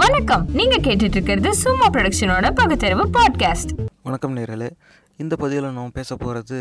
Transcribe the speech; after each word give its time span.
வணக்கம். 0.00 0.44
நீங்க 0.58 0.76
கேட்டுட்டு 0.84 1.16
இருக்கிறது 1.16 1.50
சும்மா 1.62 1.86
ப்ரொடக்ஷனோட 1.94 2.46
பகுத்தறிவு 2.58 3.04
பாட்காஸ்ட் 3.16 3.72
வணக்கம் 4.06 4.36
நேரலே 4.38 4.68
இந்த 5.22 5.34
பதிவில் 5.42 5.66
நம்ம 5.68 5.92
பேச 5.98 6.16
போகிறது 6.22 6.58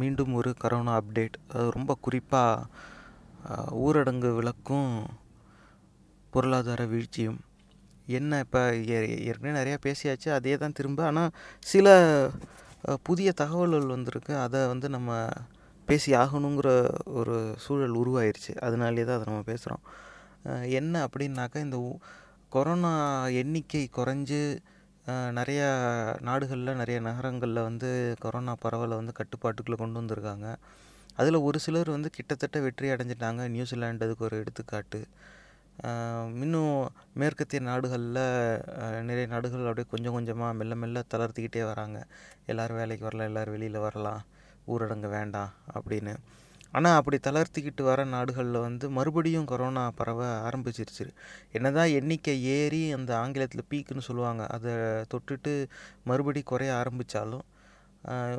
மீண்டும் 0.00 0.32
ஒரு 0.38 0.50
கரோனா 0.64 0.94
அப்டேட் 1.00 1.36
அது 1.52 1.66
ரொம்ப 1.76 1.96
குறிப்பாக 2.06 2.66
ஊரடங்கு 3.86 4.30
விளக்கும் 4.38 4.90
பொருளாதார 6.34 6.84
வீழ்ச்சியும். 6.92 7.38
என்ன 8.18 8.40
இப்போ 8.44 8.62
ஏற்கனவே 9.28 9.56
நிறையா 9.60 9.78
பேசியாச்சு 9.86 10.30
அதே 10.38 10.56
தான் 10.62 10.76
திரும்ப. 10.80 11.02
ஆனால் 11.10 11.30
சில 11.72 11.86
புதிய 13.08 13.32
தகவல்கள் 13.42 13.94
வந்திருக்கு. 13.96 14.34
அதை 14.46 14.60
வந்து 14.72 14.90
நம்ம 14.96 15.12
பேசி 15.90 16.12
ஆகணுங்கிற 16.24 16.68
ஒரு 17.20 17.36
சூழல் 17.66 17.98
உருவாயிருச்சு. 18.02 18.54
அதனாலே 18.66 19.06
தான் 19.08 19.18
அதை 19.18 19.28
நம்ம 19.32 19.46
பேசுகிறோம் 19.52 19.84
என்ன 20.78 20.94
அப்படின்னாக்கா 21.06 21.58
இந்த 21.66 21.78
கொரோனா 22.48 22.92
எண்ணிக்கை 23.42 23.82
குறைஞ்சு 23.96 24.40
நிறையா 25.38 25.68
நாடுகளில் 26.20 26.78
நிறைய 26.80 26.98
நகரங்களில் 27.00 27.66
வந்து 27.68 27.90
கொரோனா 28.18 28.52
பரவலை 28.64 28.94
வந்து 29.00 29.12
கட்டுப்பாட்டுக்குள்ளே 29.20 29.78
கொண்டு 29.82 30.00
வந்திருக்காங்க. 30.00 30.46
அதில் 31.16 31.44
ஒரு 31.48 31.58
சிலர் 31.58 31.90
வந்து 31.90 32.10
கிட்டத்தட்ட 32.10 32.60
வெற்றி 32.60 32.86
அடைஞ்சிட்டாங்க. 32.94 33.42
நியூசிலாண்டு 33.54 34.06
அதுக்கு 34.06 34.26
ஒரு 34.28 34.36
எடுத்துக்காட்டு. 34.42 35.00
இன்னும் 36.44 36.74
மேற்கத்திய 37.20 37.60
நாடுகளில் 37.62 38.22
நிறைய 39.08 39.26
நாடுகள் 39.26 39.68
அப்படியே 39.70 39.88
கொஞ்சம் 39.90 40.16
கொஞ்சமாக 40.18 40.56
மெல்ல 40.60 40.74
மெல்ல 40.82 41.02
தளர்த்திக்கிட்டே 41.14 41.62
வராங்க. 41.64 41.98
எல்லோரும் 42.46 42.76
வேலைக்கு 42.76 43.06
வரலாம் 43.08 43.28
எல்லோரும் 43.30 43.54
வெளியில் 43.56 43.84
வரலாம். 43.86 44.22
ஊரடங்கு 44.72 45.08
வேண்டாம் 45.16 45.52
அப்படின்னு. 45.78 46.14
ஆனால் 46.74 46.96
அப்படி 46.98 47.18
தளர்த்திக்கிட்டு 47.26 47.82
வர 47.88 48.00
நாடுகளில் 48.14 48.64
வந்து 48.66 48.86
மறுபடியும் 48.98 49.48
கொரோனா 49.52 49.84
பரவ 50.00 50.20
ஆரம்பிச்சிருச்சு. 50.48 51.06
என்னதான் 51.56 51.92
எண்ணிக்கை 51.98 52.34
ஏறி 52.56 52.82
அந்த 52.98 53.12
ஆங்கிலத்தில் 53.22 53.68
பீக்குன்னு 53.70 54.08
சொல்லுவாங்க. 54.08 54.42
அதை 54.56 54.72
தொட்டுட்டு 55.12 55.52
மறுபடி 56.10 56.42
குறைய 56.52 56.72
ஆரம்பித்தாலும் 56.80 57.44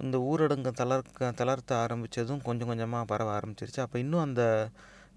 இந்த 0.03 0.17
ஊரடங்கு 0.31 0.71
தளர்க்க 0.81 1.31
தளர்த்த 1.39 1.71
ஆரம்பித்ததும் 1.85 2.43
கொஞ்சம் 2.47 2.69
கொஞ்சமாக 2.71 3.09
பரவ 3.11 3.29
ஆரம்பிச்சிருச்சு. 3.39 3.81
அப்போ 3.85 3.97
இன்னும் 4.03 4.25
அந்த 4.27 4.43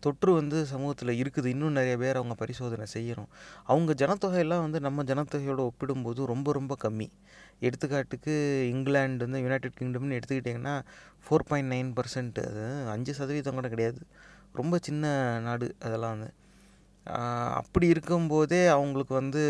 தொற்று 0.00 0.30
வந்து 0.32 0.58
சமூகத்தில் 0.66 1.12
இருக்குது. 1.22 1.46
இன்னும் 1.46 1.76
நிறைய 1.78 1.96
பேர் 1.96 2.18
அவங்க 2.20 2.34
பரிசோதனை 2.34 2.86
செய்யணும். 2.94 3.30
அவங்க 3.64 3.92
ஜனத்தொகையெல்லாம் 4.02 4.64
வந்து 4.66 4.80
நம்ம 4.80 5.02
ஜனத்தொகையோடு 5.02 5.62
ஒப்பிடும்போது 5.68 6.26
ரொம்ப 6.26 6.52
ரொம்ப 6.52 6.76
கம்மி. 6.84 7.08
எடுத்துக்காட்டுக்கு 7.60 8.34
இங்கிலாந்து 8.68 9.24
வந்து 9.24 9.40
யுனைடெட் 9.40 9.78
கிங்டம்னு 9.80 10.18
எடுத்துக்கிட்டிங்கன்னா 10.18 10.74
ஃபோர் 11.24 11.46
பாயிண்ட் 11.48 11.72
நைன் 11.72 11.92
பர்சன்ட் 11.98 12.38
அது. 12.46 12.64
அஞ்சு 12.90 13.14
சதவீதம் 13.14 13.54
கூட 13.54 13.68
கிடையாது. 13.68 14.00
ரொம்ப 14.52 14.78
சின்ன 14.82 15.04
நாடு 15.40 15.66
அதெல்லாம் 15.80 16.14
வந்து. 16.16 16.30
அப்படி 17.60 17.86
இருக்கும்போதே 17.86 18.62
அவங்களுக்கு 18.66 19.14
வந்து 19.14 19.42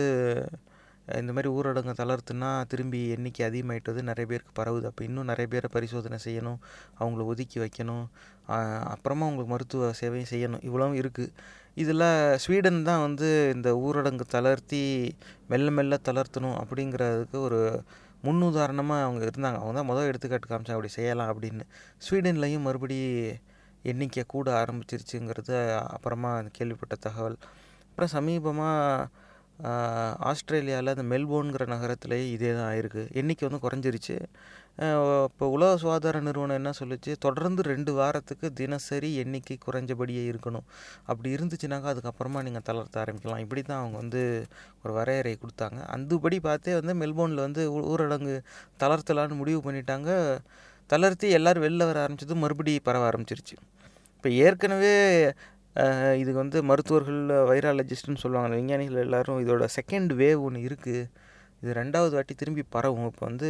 இந்த 1.20 1.30
மாதிரி 1.36 1.50
ஊரடங்கு 1.56 1.94
தளர்த்துனா 2.00 2.50
திரும்பி 2.72 3.00
எண்ணிக்கை 3.14 3.42
அதிகமாயிட்டது 3.48 4.00
நிறைய 4.10 4.26
பேருக்கு 4.30 4.52
பரவுது. 4.60 4.86
அப்போ 4.90 5.02
இன்னும் 5.08 5.28
நிறைய 5.30 5.46
பேரை 5.54 5.68
பரிசோதனை 5.76 6.18
செய்யணும் 6.26 6.58
அவங்கள 7.00 7.24
ஒதுக்கி 7.32 7.58
வைக்கணும் 7.64 8.04
அப்புறமா 8.92 9.24
அவங்களுக்கு 9.26 9.52
மருத்துவ 9.54 9.90
சேவையும் 10.00 10.30
செய்யணும். 10.34 10.62
இவ்வளவும் 10.68 10.98
இருக்குது 11.02 11.32
இதில் 11.82 12.06
ஸ்வீடன் 12.44 12.80
தான் 12.88 13.02
வந்து 13.06 13.28
இந்த 13.56 13.68
ஊரடங்கு 13.86 14.24
தளர்த்தி 14.36 14.82
மெல்ல 15.50 15.68
மெல்ல 15.78 15.98
தளர்த்தணும் 16.08 16.56
அப்படிங்கிறதுக்கு 16.62 17.38
ஒரு 17.48 17.60
முன்னுதாரணமாக 18.26 19.04
அவங்க 19.06 19.22
இருந்தாங்க. 19.26 19.58
அவங்க 19.60 19.74
தான் 19.78 19.90
முதல் 19.90 20.08
எடுத்துக்காட்டு 20.10 20.48
காமிச்சாங்க 20.50 20.78
அப்படி 20.78 20.92
செய்யலாம் 20.98 21.30
அப்படின்னு. 21.32 21.64
ஸ்வீடன்லேயும் 22.06 22.66
மறுபடி 22.68 22.98
எண்ணிக்கை 23.90 24.22
கூட 24.34 24.48
ஆரம்பிச்சிருச்சுங்கிறது 24.62 25.54
அப்புறமா 25.96 26.32
கேள்விப்பட்ட 26.56 26.94
தகவல். 27.06 27.38
அப்புறம் 27.90 28.12
சமீபமாக 28.16 29.06
ஆஸ்திரேலியாவில் 30.18 30.96
அந்த 30.96 31.18
மெல்போர்ன்கிற 31.18 31.66
நகரத்துலேயே 31.66 32.30
இதே 32.30 32.54
தான் 32.54 32.74
ஆயிருக்கு. 32.74 33.12
எண்ணிக்கை 33.12 33.48
வந்து 33.48 33.68
குறைஞ்சிருச்சு. 33.68 34.20
இப்போ 35.24 35.48
உலக 35.48 35.76
சுகாதார 35.76 36.20
நிறுவனம் 36.20 36.56
என்ன 36.56 36.70
சொல்லுச்சு? 36.78 37.14
தொடர்ந்து 37.18 37.62
ரெண்டு 37.62 37.92
வாரத்துக்கு 37.92 38.52
தினசரி 38.52 39.16
எண்ணிக்கை 39.16 39.58
குறைஞ்சபடியே 39.66 40.34
இருக்கணும். 40.34 40.62
அப்படி 41.04 41.34
இருந்துச்சுனாக்கா 41.34 41.96
அதுக்கப்புறமா 41.96 42.42
நீங்கள் 42.42 42.62
தளர்த்த 42.62 43.04
ஆரம்பிக்கலாம். 43.04 43.38
இப்படி 43.38 43.62
தான் 43.62 43.78
அவங்க 43.78 43.96
வந்து 43.96 44.46
ஒரு 44.84 44.94
வரையறை 44.94 45.38
கொடுத்தாங்க. 45.38 45.86
அந்தபடி 45.86 46.40
பார்த்தே 46.40 46.80
வந்து 46.80 46.94
மெல்போர்னில் 46.94 47.34
வந்து 47.34 47.80
ஊ- 47.80 47.84
ஊரடங்கு 47.84 48.40
தளர்த்தலான்னு 48.78 49.34
முடிவு 49.34 49.72
பண்ணிட்டாங்க. 49.72 50.38
தளர்த்தி 50.86 51.30
எல்லோரும் 51.30 51.62
வெளில 51.62 51.76
வர 51.76 52.08
ஆரம்பிச்சது 52.08 52.34
மறுபடி 52.34 52.80
பரவ 52.80 53.08
ஆரம்பிச்சிருச்சு. 53.08 53.56
இப்போ 54.16 54.30
ஏற்கனவே 54.30 55.32
இதுக்கு 56.20 56.38
வந்து 56.44 56.58
மருத்துவர்கள் 56.70 57.20
வைராலஜிஸ்ட்டுன்னு 57.50 58.22
சொல்லுவாங்க 58.24 58.56
விஞ்ஞானிகள் 58.60 59.02
எல்லாரும் 59.06 59.40
இதோட 59.44 59.66
செகண்ட் 59.78 60.12
வேவ் 60.20 60.44
ஒன்று 60.46 60.66
இருக்குது 60.68 61.02
இது 61.62 61.72
ரெண்டாவது 61.80 62.14
வாட்டி 62.16 62.34
திரும்பி 62.40 62.62
பரவும். 62.76 63.08
இப்போ 63.10 63.24
வந்து 63.28 63.48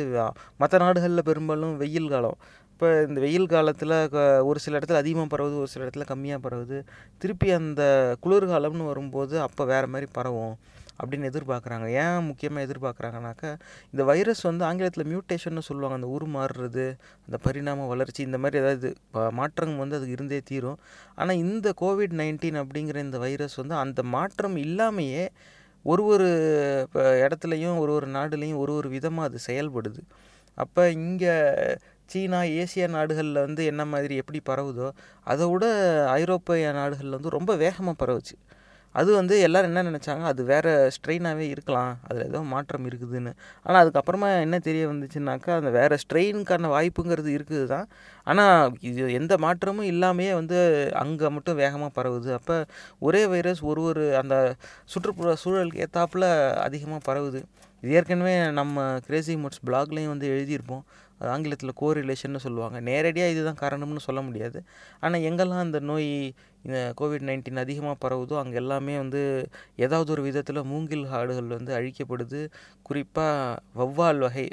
மற்ற 0.62 0.78
நாடுகளில் 0.84 1.28
பெரும்பாலும் 1.28 1.74
வெயில் 1.82 2.10
காலம். 2.14 2.38
இப்போ 2.72 2.88
இந்த 3.08 3.20
வெயில் 3.26 3.46
காலத்தில் 3.54 3.94
ஒரு 4.48 4.58
சில 4.64 4.78
இடத்துல 4.78 5.00
அதிகமாக 5.02 5.28
பரவுது 5.34 5.56
ஒரு 5.62 5.70
சில 5.74 5.84
இடத்துல 5.86 6.04
கம்மியாக 6.12 6.40
பரவுது. 6.46 6.78
திருப்பி 7.22 7.48
அந்த 7.60 7.82
குளிர்காலம்னு 8.24 8.90
வரும்போது 8.92 9.34
அப்போ 9.46 9.64
வேறு 9.72 9.88
மாதிரி 9.94 10.08
பரவும். 10.18 10.54
அப்படின்னு 11.00 11.28
எதிர்பார்க்குறாங்க. 11.32 11.86
ஏன் 12.02 12.26
முக்கியமாக 12.28 12.66
எதிர்பார்க்குறாங்கனாக்கா 12.66 13.50
இந்த 13.92 14.04
வைரஸ் 14.10 14.42
வந்து 14.50 14.64
ஆங்கிலத்தில் 14.68 15.08
மியூட்டேஷன்னு 15.12 15.64
சொல்லுவாங்க. 15.68 15.98
அந்த 16.00 16.10
உருமாறுறது 16.16 16.86
அந்த 17.26 17.38
பரிணாம 17.46 17.86
வளர்ச்சி 17.92 18.22
இந்த 18.28 18.40
மாதிரி 18.44 18.60
ஏதாவது 18.62 18.90
மாற்றம் 19.40 19.80
வந்து 19.82 19.96
அதுக்கு 19.98 20.16
இருந்தே 20.18 20.40
தீரும். 20.50 20.80
ஆனால் 21.20 21.40
இந்த 21.44 21.68
கோவிட் 21.82 22.16
நைன்டீன் 22.22 22.60
அப்படிங்கிற 22.64 22.98
இந்த 23.08 23.20
வைரஸ் 23.26 23.56
வந்து 23.62 23.76
அந்த 23.84 24.02
மாற்றம் 24.16 24.58
இல்லாமையே 24.66 25.24
ஒரு 25.84 26.02
ஒரு 26.12 26.28
இடத்துலையும் 27.24 27.78
ஒரு 27.82 27.92
ஒரு 27.98 28.08
நாடுலேயும் 28.16 28.60
ஒரு 28.62 28.72
ஒரு 28.80 28.88
விதமாக 28.96 29.28
அது 29.28 29.38
செயல்படுது. 29.48 30.00
அப்போ 30.58 30.82
இங்கே 30.98 31.34
சீனா 32.12 32.38
ஏசியா 32.62 32.86
நாடுகளில் 32.94 33.44
வந்து 33.46 33.62
என்ன 33.70 33.82
மாதிரி 33.92 34.14
எப்படி 34.22 34.38
பரவுதோ 34.48 34.88
அதை 35.32 35.44
விட 35.52 35.64
ஐரோப்பிய 36.20 36.72
நாடுகளில் 36.78 37.16
வந்து 37.18 37.36
ரொம்ப 37.36 37.52
வேகமாக 37.64 37.96
பரவுச்சு. 38.02 38.36
அது 38.94 39.10
வந்து 39.18 39.34
எல்லோரும் 39.46 39.70
என்ன 39.70 39.82
நினச்சாங்க? 39.88 40.24
அது 40.32 40.42
வேறு 40.50 40.70
ஸ்ட்ரெயினாகவே 40.96 41.44
இருக்கலாம். 41.54 41.92
அதில் 42.08 42.24
ஏதோ 42.30 42.40
மாற்றம் 42.52 42.86
இருக்குதுன்னு. 42.90 43.32
ஆனால் 43.66 43.80
அதுக்கப்புறமா 43.82 44.28
என்ன 44.46 44.58
தெரிய 44.68 44.84
வந்துச்சுனாக்கா 44.92 45.52
அந்த 45.60 45.70
வேறு 45.78 45.96
ஸ்ட்ரெயினுக்கான 46.04 46.70
வாய்ப்புங்கிறது 46.76 47.30
இருக்குது 47.38 47.66
தான் 47.74 47.86
ஆனால் 48.26 48.74
இது 48.90 49.04
எந்த 49.20 49.34
மாற்றமும் 49.44 49.90
இல்லாமையே 49.92 50.32
வந்து 50.40 50.58
அங்கே 51.02 51.30
மட்டும் 51.36 51.60
வேகமாக 51.62 51.92
பரவுது. 51.98 52.30
அப்போ 52.38 52.56
ஒரே 53.08 53.22
வைரஸ் 53.34 53.62
ஒரு 53.72 53.82
ஒரு 53.90 54.04
அந்த 54.22 54.36
சுற்றுப்புற 54.94 55.34
சூழலுக்கு 55.44 55.84
ஏற்றாப்புல 55.86 56.26
அதிகமாக 56.66 57.02
பரவுது. 57.10 57.42
இது 57.82 57.94
ஏற்கனவே 57.98 58.34
நம்ம 58.60 58.82
கிரேசி 59.06 59.34
மோட்ஸ் 59.42 59.62
பிளாக்லேயும் 59.68 60.12
வந்து 60.14 60.26
எழுதியிருப்போம். 60.34 60.84
அது 61.20 61.28
ஆங்கிலத்தில் 61.34 61.78
கோரிலேஷன்னு 61.82 62.40
சொல்லுவாங்க. 62.46 62.78
நேரடியாக 62.90 63.32
இதுதான் 63.34 63.60
காரணம்னு 63.64 64.06
சொல்ல 64.08 64.20
முடியாது. 64.28 64.58
ஆனால் 65.04 65.24
எங்கெல்லாம் 65.30 65.64
அந்த 65.66 65.80
நோய் 65.90 66.10
இந்த 66.66 66.78
கோவிட் 67.00 67.26
நைன்டீன் 67.28 67.62
அதிகமாக 67.64 67.96
பரவுதோ 68.04 68.36
அங்கே 68.42 68.58
எல்லாமே 68.62 68.94
வந்து 69.02 69.22
ஏதாவது 69.86 70.10
ஒரு 70.16 70.22
விதத்தில் 70.28 70.68
மூங்கில் 70.72 71.06
காடுகள் 71.14 71.56
வந்து 71.58 71.72
அழிக்கப்படுது. 71.78 72.40
குறிப்பாக 72.88 73.62
வௌவால் 73.80 74.22
வகை 74.26 74.46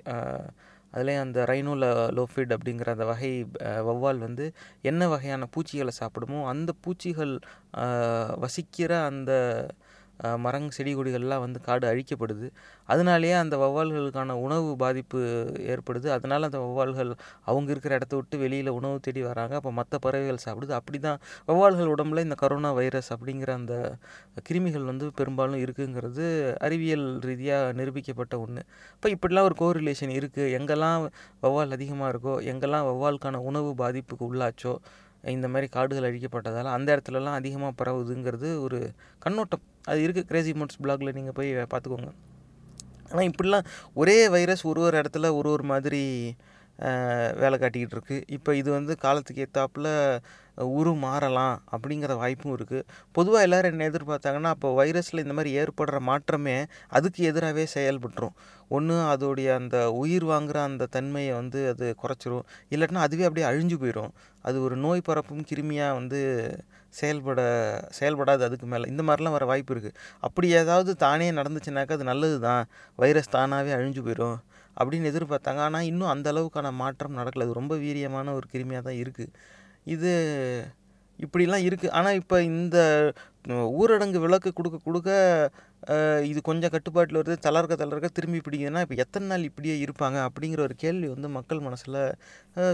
அதுலேயும் 0.93 1.23
அந்த 1.25 1.39
ரைனோல 1.49 1.85
லோஃபிட் 2.17 2.53
அப்படிங்கிற 2.55 2.89
அந்த 2.95 3.05
வகை 3.09 3.31
வவ்வால் 3.87 3.87
வௌவால் 3.87 4.19
வந்து 4.25 4.45
என்ன 4.89 5.07
வகையான 5.13 5.47
பூச்சிகளை 5.53 5.93
சாப்பிடுமோ 5.99 6.39
அந்த 6.51 6.71
பூச்சிகள் 6.83 7.33
வசிக்கிற 8.43 8.91
அந்த 9.09 9.31
மரம் 10.45 10.67
செடி 10.77 10.91
கொடிகள்லாம் 10.97 11.43
வந்து 11.45 11.59
காடு 11.67 11.85
அழிக்கப்படுது. 11.91 12.47
அதனாலேயே 12.89 13.35
அந்த 13.43 13.55
வௌவால்களுக்கான 13.63 14.35
உணவு 14.45 14.69
பாதிப்பு 14.83 15.19
ஏற்படுது. 15.73 16.07
அதனால் 16.15 16.47
அந்த 16.49 16.59
வௌவால்கள் 16.65 17.11
அவங்க 17.49 17.69
இருக்கிற 17.75 17.93
இடத்த 17.99 18.15
விட்டு 18.19 18.37
வெளியில் 18.43 18.71
உணவு 18.79 18.97
தேடி 19.07 19.23
வராங்க. 19.29 19.55
அப்போ 19.61 19.73
மற்ற 19.79 19.99
பறவைகள் 20.05 20.43
சாப்பிடுது. 20.45 20.73
அப்படி 20.79 20.99
தான் 21.07 21.19
வௌவால்கள் 21.49 21.93
உடம்புல 21.95 22.25
இந்த 22.27 22.37
கரோனா 22.43 22.71
வைரஸ் 22.79 23.11
அப்படிங்கிற 23.15 23.51
அந்த 23.61 23.75
கிருமிகள் 24.47 24.89
வந்து 24.91 25.05
பெரும்பாலும் 25.19 25.61
இருக்குங்கிறது 25.65 26.25
அறிவியல் 26.67 27.07
ரீதியாக 27.27 27.73
நிரூபிக்கப்பட்ட 27.79 28.35
ஒன்று 28.45 28.61
இப்போ 28.95 29.09
இப்படிலாம் 29.15 29.47
ஒரு 29.49 29.57
கோரிலேஷன் 29.63 30.13
இருக்குது 30.19 30.53
எங்கெல்லாம் 30.59 31.03
வௌவால் 31.43 31.75
அதிகமாக 31.77 32.11
இருக்கோ 32.13 32.35
எங்கெல்லாம் 32.51 32.87
வௌவாலுக்கான 32.89 33.41
உணவு 33.49 33.69
பாதிப்புக்கு 33.83 34.25
உள்ளாச்சோ 34.31 34.73
இந்த 35.23 35.47
மாதிரி 35.47 35.67
காடுகள் 35.67 36.07
அழிக்கப்பட்டதால் 36.09 36.73
அந்த 36.77 36.89
இடத்துலலாம் 36.95 37.39
அதிகமாக 37.41 37.83
பரவுதுங்கிறது 37.83 38.59
ஒரு 38.59 38.91
கண்ணோட்டம். 39.19 39.63
அது 39.83 39.99
இருக்குது 40.07 40.29
கிரேசி 40.31 40.51
மோட்ஸ் 40.51 40.81
பிளாகில் 40.83 41.13
நீங்கள் 41.13 41.33
போய் 41.33 41.53
பார்த்துக்கோங்க. 41.53 42.11
ஆனால் 43.11 43.29
இப்படிலாம் 43.29 43.65
ஒரே 43.93 44.29
வைரஸ் 44.29 44.65
ஒரு 44.65 44.81
ஒரு 44.81 45.01
இடத்துல 45.01 45.35
ஒரு 45.35 45.49
ஒரு 45.49 45.63
மாதிரி 45.63 46.35
வேலை 47.41 47.55
காட்டிக்கிட்டு 47.57 47.95
இருக்குது 47.97 48.25
இப்போ 48.29 48.51
இது 48.55 48.69
வந்து 48.71 48.93
காலத்துக்கு 48.97 49.43
ஏற்றாப்புல 49.45 49.87
உரு 50.77 50.91
மாறலாம் 51.03 51.55
அப்படிங்கிற 51.71 52.11
வாய்ப்பும் 52.21 52.53
இருக்குது 52.57 52.85
பொதுவாக 53.11 53.45
எல்லோரும் 53.47 53.71
என்ன 53.71 53.87
எதிர்பார்த்தாங்கன்னா 53.91 54.51
அப்போ 54.55 54.69
வைரஸில் 54.79 55.23
இந்த 55.23 55.33
மாதிரி 55.33 55.51
ஏற்படுற 55.61 55.97
மாற்றமே 56.01 56.55
அதுக்கு 56.89 57.21
எதிராகவே 57.31 57.65
செயல்பட்டுரும். 57.75 58.35
ஒன்று 58.67 58.95
அதோடைய 59.13 59.49
அந்த 59.55 59.77
உயிர் 60.01 60.25
வாங்குகிற 60.25 60.61
அந்த 60.61 60.87
தன்மையை 60.95 61.33
வந்து 61.33 61.59
அது 61.69 61.87
குறைச்சிரும். 62.01 62.47
இல்லாட்டினா 62.71 63.05
அதுவே 63.07 63.27
அப்படியே 63.27 63.47
அழிஞ்சு 63.51 63.77
போயிடும் 63.83 64.11
அது 64.45 64.57
ஒரு 64.61 64.75
நோய் 64.77 65.07
பரப்பும் 65.09 65.45
கிருமியாக 65.51 65.97
வந்து 65.99 66.19
செயல்பட 66.93 67.39
செயல்படாது 67.99 68.41
அதுக்கு 68.47 68.67
மேலே. 68.67 68.85
இந்த 68.87 69.03
மாதிரிலாம் 69.03 69.37
வர 69.37 69.45
வாய்ப்பு 69.45 69.73
இருக்குது 69.75 69.97
அப்படி 70.19 70.47
ஏதாவது 70.61 70.91
தானே 71.05 71.27
நடந்துச்சுனாக்கா 71.31 71.97
அது 71.99 72.11
நல்லது 72.11 72.37
தான் 72.39 72.63
வைரஸ் 72.99 73.33
தானாகவே 73.37 73.73
அழிஞ்சு 73.79 74.03
போயிடும் 74.03 74.37
அப்படின்னு 74.79 75.11
எதிர்பார்த்தாங்க. 75.13 75.61
ஆனால் 75.67 75.87
இன்னும் 75.91 76.13
அந்த 76.15 76.27
அளவுக்கான 76.33 76.71
மாற்றம் 76.81 77.19
நடக்கல. 77.21 77.45
அது 77.47 77.59
ரொம்ப 77.61 77.75
வீரியமான 77.85 78.33
ஒரு 78.39 78.47
கிருமியாக 78.55 78.85
தான் 78.89 78.99
இருக்குது 79.03 79.33
இது 79.95 80.11
இப்படிலாம் 81.19 81.63
இருக்குது 81.67 81.93
ஆனால் 81.97 82.17
இப்போ 82.21 82.37
இந்த 82.51 82.77
ஊரடங்கு 83.79 84.19
விளக்கு 84.25 84.49
கொடுக்க 84.57 84.77
கொடுக்க 84.87 85.09
இது 86.29 86.39
கொஞ்சம் 86.49 86.71
கட்டுப்பாட்டில் 86.73 87.19
வருது. 87.19 87.35
தளர்க்க 87.45 87.73
தளர்க்க 87.81 88.07
திரும்பி 88.17 88.39
பிடிக்குதுன்னா 88.45 88.83
இப்போ 88.85 88.95
எத்தனை 89.03 89.25
நாள் 89.31 89.47
இப்படியே 89.49 89.75
இருப்பாங்க 89.85 90.17
அப்படிங்கிற 90.27 90.61
ஒரு 90.67 90.75
கேள்வி 90.83 91.07
வந்து 91.13 91.29
மக்கள் 91.37 91.63
மனசில் 91.67 91.99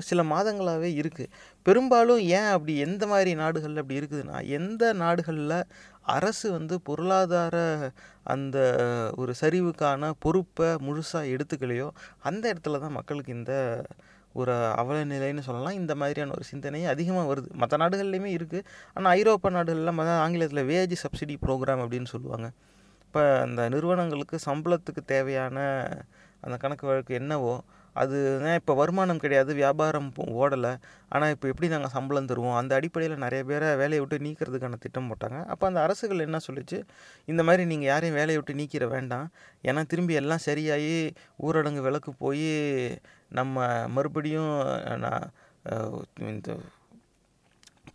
சில 0.09 0.23
மாதங்களாகவே 0.31 0.89
இருக்குது 1.01 1.31
பெரும்பாலும் 1.65 2.21
ஏன் 2.37 2.49
அப்படி 2.55 2.75
எந்த 2.87 3.03
மாதிரி 3.13 3.33
நாடுகளில் 3.43 3.81
அப்படி 3.83 3.99
இருக்குதுன்னா 4.01 4.39
எந்த 4.59 4.93
நாடுகளில் 5.03 5.57
அரசு 6.03 6.51
வந்து 6.51 6.81
பொருளாதார 6.81 7.57
அந்த 8.23 8.57
ஒரு 9.15 9.33
சரிவுக்கான 9.41 10.11
பொறுப்பை 10.19 10.69
முழுசாக 10.87 11.31
எடுத்துக்கலையோ 11.35 11.89
அந்த 12.19 12.53
இடத்துல 12.53 12.79
தான் 12.79 12.97
மக்களுக்கு 12.99 13.31
இந்த 13.33 13.53
ஒரு 14.33 14.53
அவல 14.81 15.03
நிலைன்னு 15.05 15.45
சொல்லலாம். 15.47 15.77
இந்த 15.81 15.95
மாதிரியான 15.95 16.31
ஒரு 16.31 16.43
சிந்தனை 16.43 16.85
அதிகமாக 16.85 17.25
வருது. 17.31 17.49
மற்ற 17.61 17.77
நாடுகள்லையுமே 17.77 18.31
இருக்குது 18.37 18.65
ஆனால் 18.93 19.11
ஐரோப்பா 19.19 19.49
நாடுகள்லாம் 19.49 19.99
பார்த்தா 19.99 20.15
ஆங்கிலத்தில் 20.25 20.67
வேஜ் 20.71 20.95
சப்சிடி 21.03 21.35
ப்ரோக்ராம் 21.45 21.83
அப்படின்னு 21.85 22.09
சொல்லுவாங்க. 22.15 22.47
இப்போ 23.05 23.39
அந்த 23.41 23.69
நிறுவனங்களுக்கு 23.69 24.39
சம்பளத்துக்கு 24.45 25.01
தேவையான 25.05 25.57
அந்த 26.45 26.57
கணக்கு 26.63 26.85
வழக்கு 26.91 27.13
என்னவோ 27.21 27.55
அது 28.01 28.17
இப்போ 28.59 28.73
வருமானம் 28.79 29.21
கிடையாது 29.23 29.51
வியாபாரம் 29.59 30.07
ஓடலை. 30.41 30.71
ஆனால் 31.13 31.31
இப்போ 31.33 31.47
எப்படி 31.51 31.67
நாங்கள் 31.73 31.93
சம்பளம் 31.95 32.29
தருவோம்? 32.31 32.55
அந்த 32.59 32.71
அடிப்படையில் 32.79 33.23
நிறைய 33.25 33.41
பேரை 33.49 33.67
வேலையை 33.81 33.99
விட்டு 34.03 34.17
நீக்கிறதுக்கான 34.27 34.79
திட்டம் 34.85 35.09
போட்டாங்க. 35.11 35.39
அப்போ 35.53 35.65
அந்த 35.69 35.79
அரசுகள் 35.85 36.25
என்ன 36.27 36.39
சொல்லிச்சு? 36.47 36.79
இந்த 37.31 37.41
மாதிரி 37.47 37.63
நீங்கள் 37.71 37.91
யாரையும் 37.91 38.17
வேலையை 38.19 38.37
விட்டு 38.39 38.57
நீக்கிற 38.61 38.87
வேண்டாம். 38.95 39.27
ஏன்னா 39.69 39.83
திரும்பி 39.93 40.15
எல்லாம் 40.21 40.45
சரியாகி 40.47 40.95
ஊரடங்கு 41.47 41.85
விலக்கு 41.87 42.13
போய் 42.23 42.47
நம்ம 43.39 43.67
மறுபடியும் 43.97 44.53
நான் 45.05 45.27
இந்த 46.33 46.49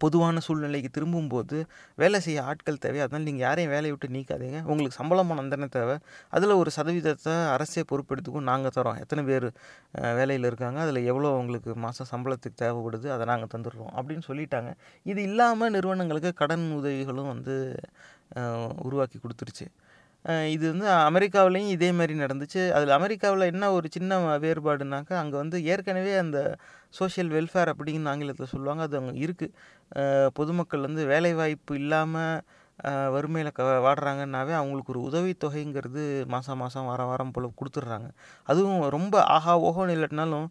பொதுவான 0.05 0.41
சூழ்நிலைக்கு 0.47 0.91
திரும்பும்போது 0.97 1.57
வேலை 2.03 2.19
செய்ய 2.27 2.45
ஆட்கள் 2.51 2.81
தேவை. 2.85 2.99
அதனால் 3.05 3.27
நீங்கள் 3.29 3.47
யாரையும் 3.47 3.73
வேலையை 3.75 3.93
விட்டு 3.95 4.09
நீக்காதீங்க. 4.17 4.59
உங்களுக்கு 4.71 4.99
சம்பளம் 5.01 5.31
பணம் 5.33 5.75
தேவை. 5.79 5.97
அதில் 6.37 6.59
ஒரு 6.63 6.73
சதவீதத்தை 6.77 7.35
அரசே 7.55 7.85
பொறுப்பெடுத்துக்கும் 7.93 8.49
நாங்கள் 8.51 8.75
தரோம் 8.79 9.01
எத்தனை 9.05 9.25
பேர் 9.31 9.49
வேலையில் 10.21 10.49
இருக்காங்க 10.51 10.79
அதில் 10.87 11.01
எவ்வளோ 11.13 11.33
உங்களுக்கு 11.43 11.73
மாதம் 11.87 12.11
சம்பளத்துக்கு 12.13 12.61
தேவைப்படுது 12.65 13.09
அதை 13.17 13.27
நாங்கள் 13.33 13.53
தந்துடுறோம் 13.55 13.93
அப்படின்னு 13.99 14.27
சொல்லிட்டாங்க. 14.31 14.71
இது 15.13 15.21
இல்லாமல் 15.31 15.75
நிறுவனங்களுக்கு 15.77 16.33
கடன் 16.43 16.67
உதவிகளும் 16.81 17.33
வந்து 17.35 17.57
உருவாக்கி 18.89 19.19
கொடுத்துருச்சு. 19.19 19.69
இது 20.55 20.65
வந்து 20.73 20.87
அமெரிக்காவிலையும் 21.09 21.73
இதே 21.75 21.89
மாதிரி 21.99 22.15
நடந்துச்சு. 22.23 22.63
அதில் 22.77 22.93
அமெரிக்காவில் 22.97 23.51
என்ன 23.53 23.65
ஒரு 23.77 23.87
சின்ன 23.97 24.17
வேறுபாடுனாக்கா 24.45 25.15
அங்கே 25.23 25.37
வந்து 25.43 25.59
ஏற்கனவே 25.73 26.13
அந்த 26.23 26.39
சோஷியல் 26.99 27.31
வெல்ஃபேர் 27.37 27.71
அப்படின்னு 27.73 28.11
ஆங்கிலத்தில் 28.13 28.53
சொல்லுவாங்க 28.55 28.83
அது 28.89 28.99
அங்கே 29.01 29.23
இருக்குது 29.27 30.31
பொதுமக்கள் 30.39 30.87
வந்து 30.89 31.05
வேலைவாய்ப்பு 31.13 31.75
இல்லாமல் 31.83 32.41
வறுமையில் 33.15 33.55
க 33.59 33.63
வாடுறாங்கன்னாவே 33.87 34.55
அவங்களுக்கு 34.59 34.93
ஒரு 34.95 35.01
உதவித்தொகைங்கிறது 35.09 36.03
மாதம் 36.35 36.61
மாதம் 36.63 36.89
வாரம் 36.91 37.11
வாரம் 37.13 37.33
போல் 37.37 37.57
கொடுத்துட்றாங்க. 37.61 38.09
அதுவும் 38.49 38.83
ரொம்ப 38.97 39.15
ஆஹா 39.37 39.55
ஓஹோன்னு 39.69 39.95
இல்லாட்டினாலும் 39.97 40.49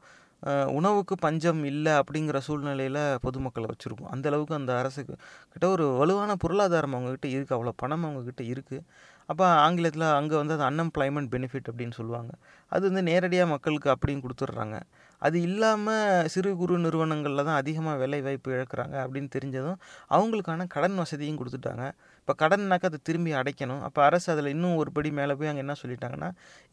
உணவுக்கு 0.77 1.15
பஞ்சம் 1.25 1.61
இல்லை 1.69 1.93
அப்படிங்கிற 1.99 2.37
சூழ்நிலையில் 2.47 2.99
பொதுமக்களை 3.25 3.67
வச்சுருக்கோம். 3.71 4.09
அந்த 4.15 4.25
அளவுக்கு 4.31 4.53
அந்த 4.59 4.71
அரசுக்கு 4.81 5.13
கிட்ட 5.53 5.65
ஒரு 5.75 5.85
வலுவான 6.01 6.35
பொருளாதாரம் 6.43 6.95
அவங்கக்கிட்ட 6.97 7.29
இருக்குது 7.35 7.57
அவ்வளோ 7.57 7.73
பணம் 7.83 8.05
அவங்கக்கிட்ட 8.07 8.43
இருக்குது 8.53 8.83
அப்போ 9.31 9.45
ஆங்கிலத்தில் 9.63 10.05
அங்கே 10.17 10.35
வந்து 10.41 10.53
அது 10.55 10.63
அன்எம்ப்ளாய்மெண்ட் 10.69 11.29
பெனிஃபிட் 11.33 11.67
அப்படின்னு 11.71 11.95
சொல்லுவாங்க. 11.99 12.31
அது 12.71 12.83
வந்து 12.89 13.01
நேரடியாக 13.09 13.47
மக்களுக்கு 13.53 13.89
அப்படின்னு 13.93 14.23
கொடுத்துட்றாங்க. 14.25 14.77
அது 15.21 15.37
இல்லாமல் 15.47 16.27
சிறு 16.33 16.49
குறு 16.59 16.75
நிறுவனங்களில் 16.85 17.45
தான் 17.47 17.59
அதிகமாக 17.61 17.95
வேலை 18.01 18.19
வாய்ப்பு 18.27 18.49
இழக்கிறாங்க 18.55 18.95
அப்படின்னு 19.03 19.29
தெரிஞ்சதும் 19.35 19.77
அவங்களுக்கான 20.15 20.67
கடன் 20.75 20.97
வசதியும் 21.01 21.39
கொடுத்துட்டாங்க. 21.41 21.85
இப்போ 22.21 22.33
கடன்னாக்கா 22.43 22.89
அதை 22.91 22.99
திரும்பி 23.09 23.31
அடைக்கணும். 23.41 23.81
அப்போ 23.87 23.99
அரசு 24.07 24.27
அதில் 24.33 24.53
இன்னும் 24.55 24.77
ஒரு 24.81 24.91
படி 24.97 25.11
மேலே 25.19 25.35
போய் 25.39 25.51
அங்கே 25.51 25.63
என்ன 25.65 25.75
சொல்லிட்டாங்கன்னா 25.83 26.29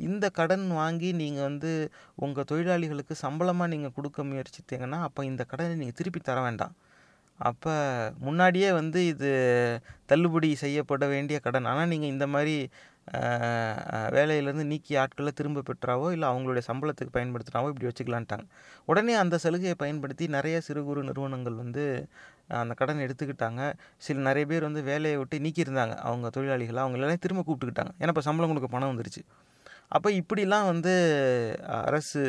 இந்த 0.08 0.28
கடன் 0.40 0.66
வாங்கி 0.80 1.10
நீங்கள் 1.22 1.46
வந்து 1.48 1.72
உங்கள் 2.24 2.48
தொழிலாளிகளுக்கு 2.52 3.16
சம்பளமாக 3.24 3.72
நீங்கள் 3.74 3.96
கொடுக்க 3.98 4.22
முயற்சித்தீங்கன்னா 4.32 5.00
அப்போ 5.08 5.22
இந்த 5.32 5.44
கடனை 5.52 5.76
நீங்கள் 5.82 5.98
திருப்பி 6.00 6.22
தர 6.30 6.40
வேண்டாம். 6.48 6.74
அப்போ 7.38 7.72
முன்னாடியே 8.26 8.68
வந்து 8.80 9.00
இது 9.12 9.30
தள்ளுபடி 10.10 10.48
செய்யப்பட 10.64 11.04
வேண்டிய 11.14 11.36
கடன். 11.46 11.68
ஆனால் 11.70 11.90
நீங்கள் 11.92 12.12
இந்த 12.14 12.26
மாதிரி 12.34 12.56
வேலையிலேருந்து 14.16 14.66
நீக்கிய 14.70 15.00
ஆட்களை 15.02 15.30
திரும்ப 15.38 15.62
பெற்றாவோ 15.68 16.06
இல்லை 16.14 16.26
அவங்களுடைய 16.32 16.62
சம்பளத்துக்கு 16.68 17.16
பயன்படுத்தினாவோ 17.16 17.70
இப்படி 17.72 17.88
வச்சுக்கலான்ட்டாங்க. 17.88 18.46
உடனே 18.90 19.14
அந்த 19.22 19.36
சலுகையை 19.44 19.74
பயன்படுத்தி 19.82 20.26
நிறைய 20.36 20.56
சிறு 20.66 20.82
குறு 20.88 21.00
நிறுவனங்கள் 21.08 21.56
வந்து 21.62 21.84
அந்த 22.62 22.74
கடன் 22.80 23.04
எடுத்துக்கிட்டாங்க. 23.06 23.62
சில 24.06 24.22
நிறைய 24.28 24.46
பேர் 24.52 24.68
வந்து 24.68 24.82
வேலையை 24.90 25.18
விட்டு 25.22 25.42
நீக்கியிருந்தாங்க. 25.46 25.96
அவங்க 26.08 26.30
தொழிலாளிகளை 26.36 26.80
அவங்க 26.84 26.98
எல்லாம் 27.00 27.24
திரும்ப 27.26 27.44
கூப்பிட்டுக்கிட்டாங்க. 27.48 27.94
ஏன்னா 28.00 28.14
இப்போ 28.14 28.24
சம்பளம் 28.28 28.52
கொடுக்க 28.52 28.70
பணம் 28.76 28.92
வந்துருச்சு. 28.92 29.22
அப்போ 29.96 30.08
இப்படிலாம் 30.20 30.68
வந்து 30.72 30.94
அரசு 31.88 32.22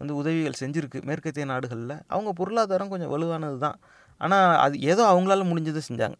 வந்து 0.00 0.12
உதவிகள் 0.20 0.60
செஞ்சுருக்கு 0.60 0.98
மேற்கத்திய 1.08 1.44
நாடுகளில். 1.52 1.96
அவங்க 2.14 2.30
பொருளாதாரம் 2.40 2.92
கொஞ்சம் 2.92 3.12
வலுவானது 3.14 3.58
தான் 3.66 3.78
ஆனால் 4.24 4.50
அது 4.64 4.74
ஏதோ 4.92 5.02
அவங்களால 5.12 5.44
முடிஞ்சதை 5.50 5.82
செஞ்சாங்க. 5.88 6.16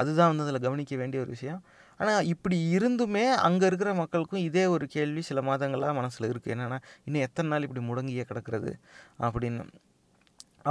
அதுதான் 0.00 0.30
வந்து 0.30 0.44
அதில் 0.44 0.64
கவனிக்க 0.66 0.94
வேண்டிய 1.02 1.18
ஒரு 1.24 1.30
விஷயம். 1.36 1.60
ஆனால் 2.00 2.26
இப்படி 2.32 2.56
இருந்துமே 2.76 3.24
அங்கே 3.46 3.66
இருக்கிற 3.70 3.90
மக்களுக்கும் 4.00 4.42
இதே 4.48 4.64
ஒரு 4.74 4.86
கேள்வி 4.94 5.22
சில 5.28 5.40
மாதங்களாக 5.48 5.92
மனசில் 6.00 6.30
இருக்குது 6.32 6.54
என்னென்னா 6.54 6.78
இன்னும் 7.06 7.24
எத்தனை 7.28 7.48
நாள் 7.52 7.66
இப்படி 7.66 7.82
முடங்கியே 7.90 8.24
கிடக்கிறது? 8.30 8.72
அப்படின்னு. 9.26 9.64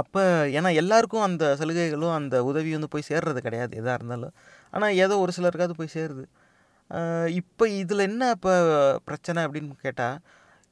அப்போ 0.00 0.22
ஏன்னா 0.58 0.70
எல்லாருக்கும் 0.82 1.26
அந்த 1.28 1.44
சலுகைகளும் 1.60 2.14
அந்த 2.18 2.36
உதவி 2.50 2.70
வந்து 2.76 2.90
போய் 2.94 3.08
சேர்றது 3.10 3.40
கிடையாது 3.46 3.72
எதாக 3.80 3.96
இருந்தாலும். 3.98 4.34
ஆனால் 4.74 4.96
ஏதோ 5.04 5.14
ஒரு 5.24 5.32
சிலருக்காவது 5.36 5.76
போய் 5.80 5.94
சேருது. 5.96 6.24
இப்போ 7.40 7.64
இதில் 7.82 8.06
என்ன 8.08 8.24
இப்போ 8.36 8.52
பிரச்சனை 9.08 9.40
அப்படின்னு 9.46 9.84
கேட்டால் 9.86 10.18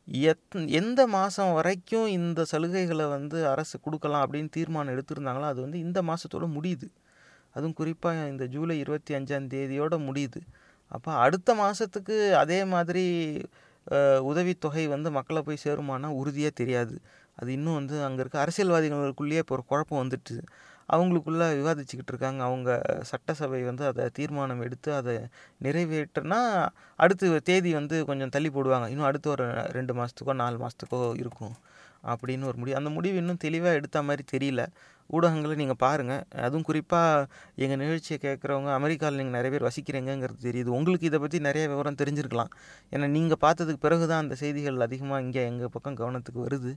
எத் 0.08 0.56
எந்த 0.80 1.00
மாதம் 1.14 1.52
வரைக்கும் 1.58 2.08
இந்த 2.18 2.40
சலுகைகளை 2.52 3.06
வந்து 3.16 3.38
அரசு 3.52 3.76
கொடுக்கலாம் 3.84 4.24
அப்படின்னு 4.24 4.50
தீர்மானம் 4.56 4.94
எடுத்திருந்தாங்களோ 4.94 5.46
அது 5.52 5.60
வந்து 5.66 5.78
இந்த 5.86 5.98
மாதத்தோட 6.10 6.46
முடியுது. 6.56 6.88
அதுவும் 7.56 7.76
குறிப்பாக 7.80 8.28
இந்த 8.32 8.44
ஜூலை 8.54 8.76
இருபத்தி 8.84 9.12
அஞ்சாம் 9.18 9.48
தேதியோடு 9.54 9.98
முடியுது. 10.08 10.40
அப்போ 10.92 11.10
அடுத்த 11.26 11.50
மாதத்துக்கு 11.62 12.16
அதே 12.42 12.60
மாதிரி 12.74 13.04
உதவித்தொகை 14.30 14.84
வந்து 14.94 15.08
மக்களை 15.18 15.40
போய் 15.46 15.64
சேருமானா 15.64 16.08
உறுதியாக 16.20 16.52
தெரியாது. 16.60 16.94
அது 17.38 17.48
இன்னும் 17.56 17.78
வந்து 17.80 17.96
அங்கே 18.06 18.20
இருக்க 18.22 18.38
அரசியல்வாதிகளுக்குள்ளேயே 18.44 19.42
இப்போ 19.44 19.54
ஒரு 19.58 19.64
குழப்பம் 19.70 20.02
வந்துட்டு 20.04 20.36
அவங்களுக்குள்ள 20.94 21.44
விவாதிச்சுக்கிட்டு 21.60 22.12
இருக்காங்க. 22.14 22.40
அவங்க 22.48 22.70
சட்டசபை 23.10 23.60
வந்து 23.70 23.84
அதை 23.90 24.06
தீர்மானம் 24.18 24.64
எடுத்து 24.66 24.90
அதை 25.00 25.14
நிறைவேற்றினா 25.66 26.40
அடுத்து 27.04 27.28
தேதி 27.50 27.72
வந்து 27.80 27.98
கொஞ்சம் 28.10 28.32
தள்ளி 28.36 28.50
போடுவாங்க. 28.56 28.88
இன்னும் 28.94 29.08
அடுத்து 29.10 29.30
ஒரு 29.36 29.46
ரெண்டு 29.78 29.94
மாதத்துக்கோ 30.00 30.34
நாலு 30.42 30.58
மாதத்துக்கோ 30.64 31.00
இருக்கும் 31.22 31.54
அப்படின்னு 32.12 32.48
ஒரு 32.50 32.58
முடிவு. 32.60 32.78
அந்த 32.80 32.90
முடிவு 32.96 33.16
இன்னும் 33.20 33.44
தெளிவாக 33.44 33.78
எடுத்த 33.80 33.98
மாதிரி 34.08 34.24
தெரியல. 34.32 34.62
ஊடகங்களை 35.10 35.54
நீங்கள் 35.60 35.78
பாருங்கள் 35.84 36.22
அதுவும் 36.46 36.66
குறிப்பாக 36.68 37.26
எங்கள் 37.64 37.80
நிகழ்ச்சியை 37.82 38.18
கேட்குறவங்க 38.24 38.70
அமெரிக்காவில் 38.78 39.18
நீங்கள் 39.20 39.36
நிறைய 39.36 39.50
பேர் 39.54 39.66
வசிக்கிறீங்கங்கிறது 39.68 40.40
தெரியுது. 40.48 40.70
உங்களுக்கு 40.78 41.08
இதை 41.10 41.18
பற்றி 41.24 41.38
நிறைய 41.48 41.64
விவரம் 41.72 41.98
தெரிஞ்சிருக்கலாம். 42.02 42.52
ஏன்னா 42.92 43.08
நீங்கள் 43.16 43.40
பார்த்ததுக்கு 43.46 43.84
பிறகு 43.86 44.04
தான் 44.12 44.22
அந்த 44.24 44.36
செய்திகள் 44.42 44.84
அதிகமாக 44.86 45.24
இங்கே 45.26 45.42
எங்கள் 45.50 45.72
பக்கம் 45.76 45.98
கவனத்துக்கு 46.02 46.40
வருது. 46.46 46.72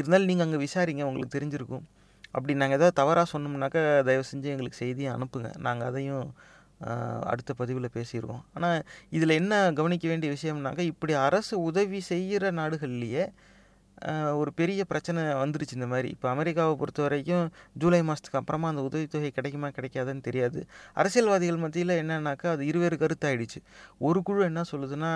இருந்தாலும் 0.00 0.30
நீங்கள் 0.32 0.46
அங்கே 0.48 0.60
விசாரிங்க. 0.66 1.04
உங்களுக்கு 1.10 1.36
தெரிஞ்சிருக்கும். 1.38 1.84
அப்படி 2.34 2.52
நாங்கள் 2.62 2.78
ஏதாவது 2.78 2.98
தவறாக 3.00 3.26
சொன்னோம்னாக்கா 3.34 3.82
தயவு 4.08 4.24
செஞ்சு 4.32 4.52
எங்களுக்கு 4.54 4.82
செய்தியை 4.84 5.10
அனுப்புங்க. 5.16 5.50
நாங்கள் 5.68 5.88
அதையும் 5.90 6.26
அடுத்த 7.32 7.50
பதிவில் 7.58 7.94
பேசிடுவோம் 7.96 8.42
ஆனால் 8.56 8.78
இதில் 9.16 9.38
என்ன 9.40 9.62
கவனிக்க 9.78 10.06
வேண்டிய 10.12 10.28
விஷயம்னாக்கா 10.36 10.84
இப்படி 10.92 11.12
அரசு 11.28 11.54
உதவி 11.70 12.00
செய்கிற 12.12 12.50
நாடுகள்லேயே 12.60 13.24
ஒரு 14.38 14.50
பெரிய 14.60 14.80
பிரச்சனை 14.90 15.20
வந்துருச்சு 15.40 15.76
இந்த 15.76 15.88
மாதிரி. 15.90 16.08
இப்போ 16.14 16.26
அமெரிக்காவை 16.34 16.72
பொறுத்த 16.80 17.00
வரைக்கும் 17.04 17.44
ஜூலை 17.80 18.00
மாதத்துக்கு 18.08 18.38
அப்புறமா 18.40 18.70
அந்த 18.72 18.82
உதவித்தொகை 18.88 19.30
கிடைக்குமா 19.36 19.68
கிடைக்காதுன்னு 19.76 20.24
தெரியாது. 20.28 20.60
அரசியல்வாதிகள் 21.00 21.60
மத்தியில் 21.64 21.94
என்னன்னாக்கா 22.02 22.48
அது 22.54 22.64
இருவேறு 22.70 22.96
கருத்தாயிடுச்சு. 23.02 23.60
ஒரு 24.08 24.22
குழு 24.28 24.42
என்ன 24.50 24.64
சொல்லுதுன்னா 24.72 25.12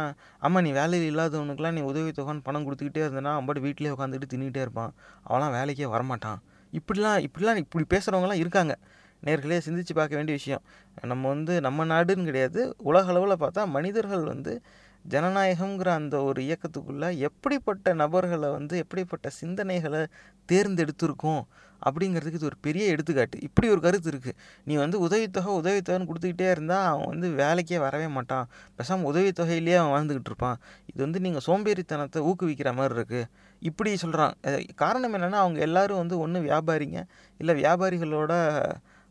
ஆமாம் 0.46 0.64
நீ 0.66 0.73
வேலையில் 0.80 1.08
இல்லாதவனுக்குலாம் 1.12 1.76
நீ 1.78 1.82
உதவித்தொகைன்னு 1.92 2.46
பணம் 2.49 2.66
கொடுத்துக்கிட்டே 2.66 3.02
இருந்தனா 3.06 3.32
அவன் 3.38 3.64
வீட்டிலே 3.66 3.94
உட்காந்துட்டு 3.96 4.28
தின்னுட்டே 4.35 4.62
இருப்பான். 4.66 4.94
அவன்லாம் 5.28 5.56
வேலைக்கே 5.58 5.88
வரமாட்டான். 5.96 6.40
இப்படிலாம் 6.73 7.26
இப்படிலாம் 7.26 7.56
இப்படி 7.56 7.85
பேசுகிறவங்களாம் 7.94 8.42
இருக்காங்க. 8.44 8.78
நேர்களே 9.25 9.61
சிந்திச்சு 9.66 9.94
பார்க்க 9.94 10.16
வேண்டிய 10.16 10.37
விஷயம். 10.37 10.62
நம்ம 11.02 11.28
வந்து 11.28 11.61
நம்ம 11.61 11.85
நாடுன்னு 11.85 12.25
கிடையாது. 12.25 12.75
உலக 12.78 13.08
அளவில் 13.08 13.40
பார்த்தா 13.40 13.66
மனிதர்கள் 13.66 14.25
வந்து 14.25 14.62
ஜனநாயகம்ங்கிற 15.08 15.88
அந்த 15.88 16.23
ஒரு 16.23 16.42
இயக்கத்துக்குள்ளே 16.42 17.16
எப்படிப்பட்ட 17.16 17.92
நபர்களை 17.94 18.50
வந்து 18.50 18.78
எப்படிப்பட்ட 18.78 19.30
சிந்தனைகளை 19.40 20.06
தேர்ந்தெடுத்திருக்கோம்? 20.52 21.42
அப்படிங்கிறதுக்கு 21.87 22.40
இது 22.40 22.49
ஒரு 22.50 22.59
பெரிய 22.66 22.85
எடுத்துக்காட்டு. 22.95 23.37
இப்படி 23.49 23.68
ஒரு 23.75 23.80
கருத்து 23.87 24.11
இருக்குது 24.12 24.37
நீ 24.68 24.75
வந்து 24.83 24.99
உதவித்தொகை 25.06 25.52
உதவித்தொகைன்னு 25.61 26.09
கொடுத்துக்கிட்டே 26.11 26.49
இருந்தால் 26.54 26.87
அவன் 26.90 27.09
வந்து 27.12 27.30
வேலைக்கே 27.42 27.80
வரவே 27.87 28.09
மாட்டான். 28.16 28.47
பேசாமல் 28.78 29.09
உதவித்தொகையிலேயே 29.12 29.78
அவன் 29.83 29.95
வாழ்ந்துக்கிட்டு 29.95 30.33
இருப்பான். 30.33 30.59
இது 30.90 31.00
வந்து 31.06 31.23
நீங்கள் 31.26 31.47
சோம்பேறித்தனத்தை 31.49 32.23
ஊக்குவிக்கிற 32.30 32.73
மாதிரி 32.80 32.97
இருக்குது 32.99 33.28
இப்படி 33.62 33.90
சொல்கிறான் 34.04 34.35
காரணம் 34.83 35.16
என்னென்னா 35.18 35.40
அவங்க 35.45 35.59
எல்லாரும் 35.68 36.02
வந்து 36.02 36.16
ஒன்று 36.26 36.40
வியாபாரிங்க. 36.50 37.00
இல்லை 37.40 37.54
வியாபாரிகளோட 37.62 38.35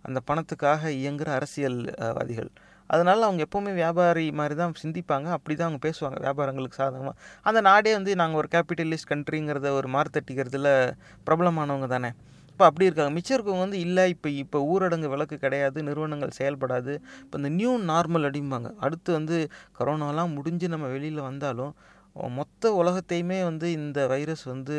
அந்த 0.06 0.20
பணத்துக்காக 0.30 0.90
இயங்குகிற 1.02 1.30
அரசியல்வாதிகள். 1.40 2.50
அதனால் 2.90 3.26
அவங்க 3.28 3.42
எப்போவுமே 3.46 3.72
வியாபாரி 3.80 4.26
மாதிரி 4.40 4.56
தான் 4.60 4.74
சிந்திப்பாங்க. 4.82 5.28
அப்படி 5.38 5.54
தான் 5.56 5.68
அவங்க 5.68 5.82
பேசுவாங்க. 5.86 6.18
வியாபாரங்களுக்கு 6.26 6.80
சாதகமாக 6.82 7.16
அந்த 7.50 7.60
நாடே 7.68 7.92
வந்து 7.98 8.12
நாங்கள் 8.22 8.40
ஒரு 8.42 8.50
கேபிட்டலிஸ்ட் 8.56 9.10
கண்ட்ரிங்கிறத 9.12 9.72
ஒரு 9.80 9.90
மார்த்தட்டிக்கிறதுல 9.96 10.70
பிரபலமானவங்க 11.28 11.90
தானே. 11.96 12.12
இப்போ 12.56 12.66
அப்படி 12.70 12.86
இருக்காங்க. 12.88 13.14
மிச்சம் 13.16 13.36
இருக்கவங்க 13.38 13.64
வந்து 13.64 13.80
இல்லை 13.86 14.04
இப்போ 14.14 14.28
இப்போ 14.42 14.58
ஊரடங்கு 14.74 15.08
விளக்கு 15.14 15.36
கிடையாது 15.46 15.80
நிறுவனங்கள் 15.88 16.38
செயல்படாது. 16.38 16.94
இப்போ 17.24 17.36
இந்த 17.42 17.50
நியூ 17.58 17.72
நார்மல் 17.90 18.26
அப்படிம்பாங்க. 18.28 18.70
அடுத்து 18.86 19.10
வந்து 19.18 19.38
கொரோனாலாம் 19.80 20.32
முடிஞ்சு 20.38 20.68
நம்ம 20.74 20.86
வெளியில் 20.94 21.28
வந்தாலும் 21.30 21.74
மொத்த 22.38 22.72
உலகத்தையுமே 22.82 23.38
வந்து 23.48 23.68
இந்த 23.78 24.00
வைரஸ் 24.12 24.44
வந்து 24.52 24.76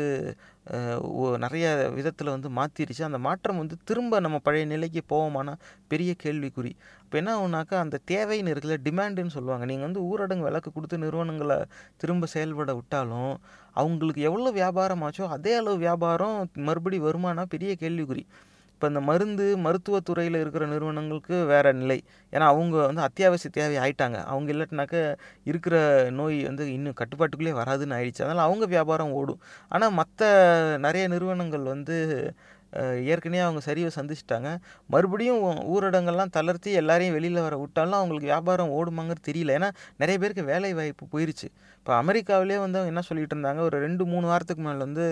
நிறைய 1.43 1.65
விதத்தில் 1.97 2.31
வந்து 2.35 2.49
மாற்றிருச்சு 2.59 3.03
அந்த 3.07 3.19
மாற்றம் 3.25 3.59
வந்து 3.61 3.75
திரும்ப 3.89 4.19
நம்ம 4.25 4.37
பழைய 4.47 4.65
நிலைக்கு 4.71 5.01
போவோமானா 5.13 5.53
பெரிய 5.91 6.11
கேள்விக்குறி. 6.23 6.71
இப்போ 7.03 7.17
என்ன 7.21 7.31
ஆகுனாக்கா 7.39 7.75
அந்த 7.83 8.01
தேவைன்னு 8.11 8.53
இருக்குல்ல 8.53 8.77
டிமாண்டுன்னு 8.87 9.35
சொல்லுவாங்க. 9.37 9.65
நீங்கள் 9.71 9.87
வந்து 9.87 10.01
ஊரடங்கு 10.09 10.47
விலக்கு 10.47 10.71
கொடுத்து 10.77 11.03
நிறுவனங்களை 11.05 11.57
திரும்ப 12.03 12.29
செயல்பட 12.35 12.73
விட்டாலும் 12.79 13.33
அவங்களுக்கு 13.81 14.21
எவ்வளோ 14.31 14.51
வியாபாரம் 14.59 15.05
ஆச்சோ 15.09 15.27
அதே 15.37 15.53
அளவு 15.61 15.77
வியாபாரம் 15.85 16.37
மறுபடி 16.69 16.99
வருமானா 17.07 17.45
பெரிய 17.55 17.73
கேள்விக்குறி. 17.83 18.25
இப்போ 18.77 18.87
இந்த 18.87 19.01
மருந்து 19.01 19.45
மருத்துவத்துறையில் 19.57 20.35
இருக்கிற 20.39 20.65
நிறுவனங்களுக்கு 20.65 21.35
வேறு 21.45 21.73
நிலை. 21.73 22.03
ஏன்னா 22.31 22.45
அவங்க 22.51 22.75
வந்து 22.85 23.01
அத்தியாவசிய 23.01 23.49
தேவை 23.51 23.77
ஆயிட்டாங்க. 23.77 24.17
அவங்க 24.23 24.51
இல்லாட்டினாக்க 24.53 24.95
இருக்கிற 25.43 25.75
நோய் 26.11 26.37
வந்து 26.43 26.73
இன்னும் 26.73 26.97
கட்டுப்பாட்டுக்குள்ளே 26.99 27.53
வராதுன்னு 27.61 27.97
ஆயிடுச்சு. 27.97 28.21
அதனால் 28.25 28.45
அவங்க 28.47 28.65
வியாபாரம் 28.65 29.11
ஓடும். 29.11 29.39
ஆனால் 29.69 29.91
மற்ற 29.91 30.29
நிறைய 30.79 31.07
நிறுவனங்கள் 31.07 31.65
வந்து 31.73 31.97
ஏற்கனவே 33.11 33.41
அவங்க 33.45 33.61
சரிவை 33.67 33.91
சந்திச்சிட்டாங்க. 33.97 34.49
மறுபடியும் 34.93 35.41
ஊரடங்கெல்லாம் 35.73 36.33
தளர்த்தி 36.37 36.71
எல்லாரையும் 36.81 37.15
வெளியில் 37.17 37.39
வர 37.45 37.55
விட்டாலும் 37.63 37.99
அவங்களுக்கு 37.99 38.31
வியாபாரம் 38.31 38.73
ஓடுமாங்கிறது 38.79 39.27
தெரியல. 39.29 39.55
ஏன்னா 39.59 39.69
நிறைய 40.01 40.17
பேருக்கு 40.23 40.45
வேலை 40.51 40.71
வாய்ப்பு 40.79 41.05
போயிருச்சு. 41.13 41.49
இப்போ 41.79 41.93
அமெரிக்காவிலே 42.01 42.59
வந்து 42.65 42.79
அவங்க 42.79 42.93
என்ன 42.93 43.03
சொல்லிகிட்டு 43.09 43.35
இருந்தாங்க? 43.37 43.61
ஒரு 43.69 43.77
ரெண்டு 43.85 44.05
மூணு 44.11 44.25
வாரத்துக்கு 44.31 44.65
மேலே 44.67 44.79
வந்து 44.87 45.05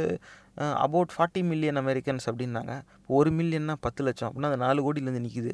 அபவுட் 0.87 1.15
ஃபார்ட்டி 1.15 1.41
மில்லியன் 1.51 1.79
அமெரிக்கன்ஸ் 1.83 2.27
அப்படின்னாங்க. 2.31 2.73
ஒரு 3.17 3.31
மில்லியன்னா 3.39 3.75
பத்து 3.87 4.03
லட்சம் 4.07 4.27
அப்படின்னா 4.29 4.51
அந்த 4.51 4.61
நாலு 4.67 4.85
கோடியிலேருந்து 4.85 5.25
நிற்கிது 5.27 5.53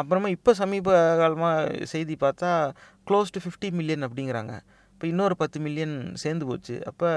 அப்புறமா 0.00 0.28
இப்போ 0.34 0.50
சமீப 0.60 0.90
காலமாக 1.20 1.84
செய்தி 1.92 2.14
பார்த்தா 2.22 2.50
க்ளோஸ் 3.08 3.32
டு 3.34 3.40
ஃபிஃப்டி 3.44 3.68
மில்லியன் 3.78 4.04
அப்படிங்கிறாங்க. 4.06 4.54
இப்போ 4.96 5.06
இன்னொரு 5.12 5.34
பத்து 5.40 5.58
மில்லியன் 5.64 5.96
சேர்ந்து 6.20 6.44
போச்சு. 6.50 6.74
அப்போ 6.90 7.08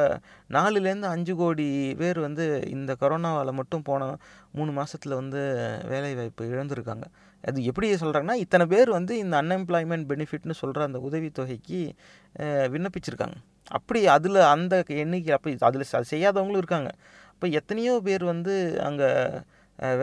நாலுலேருந்து 0.55 1.07
அஞ்சு 1.15 1.33
கோடி 1.41 1.67
பேர் 2.01 2.17
வந்து 2.25 2.45
இந்த 2.75 2.91
கொரோனாவால் 3.01 3.51
மட்டும் 3.59 3.85
போன 3.89 4.09
மூணு 4.57 4.71
மாதத்தில் 4.77 5.15
வந்து 5.19 5.41
வேலைவாய்ப்பு 5.91 6.49
இழந்திருக்காங்க. 6.53 7.05
அது 7.43 7.63
எப்படி 7.69 7.89
சொல்கிறாங்கன்னா 8.01 8.35
இத்தனை 8.45 8.65
பேர் 8.73 8.89
வந்து 8.97 9.13
இந்த 9.23 9.35
அன்எம்ப்ளாய்மெண்ட் 9.41 10.07
பெனிஃபிட்னு 10.11 10.57
சொல்கிற 10.61 10.83
அந்த 10.89 11.01
உதவித்தொகைக்கு 11.07 11.79
விண்ணப்பிச்சிருக்காங்க. 12.73 13.37
அப்படி 13.79 14.01
அதில் 14.17 14.41
அந்த 14.55 14.83
எண்ணிக்கை 15.03 15.33
அப்போ 15.37 15.55
அதில் 15.69 15.87
செய்யாதவங்களும் 16.13 16.61
இருக்காங்க. 16.63 16.91
இப்போ 17.33 17.47
எத்தனையோ 17.61 17.95
பேர் 18.09 18.25
வந்து 18.33 18.53
அங்கே 18.89 19.09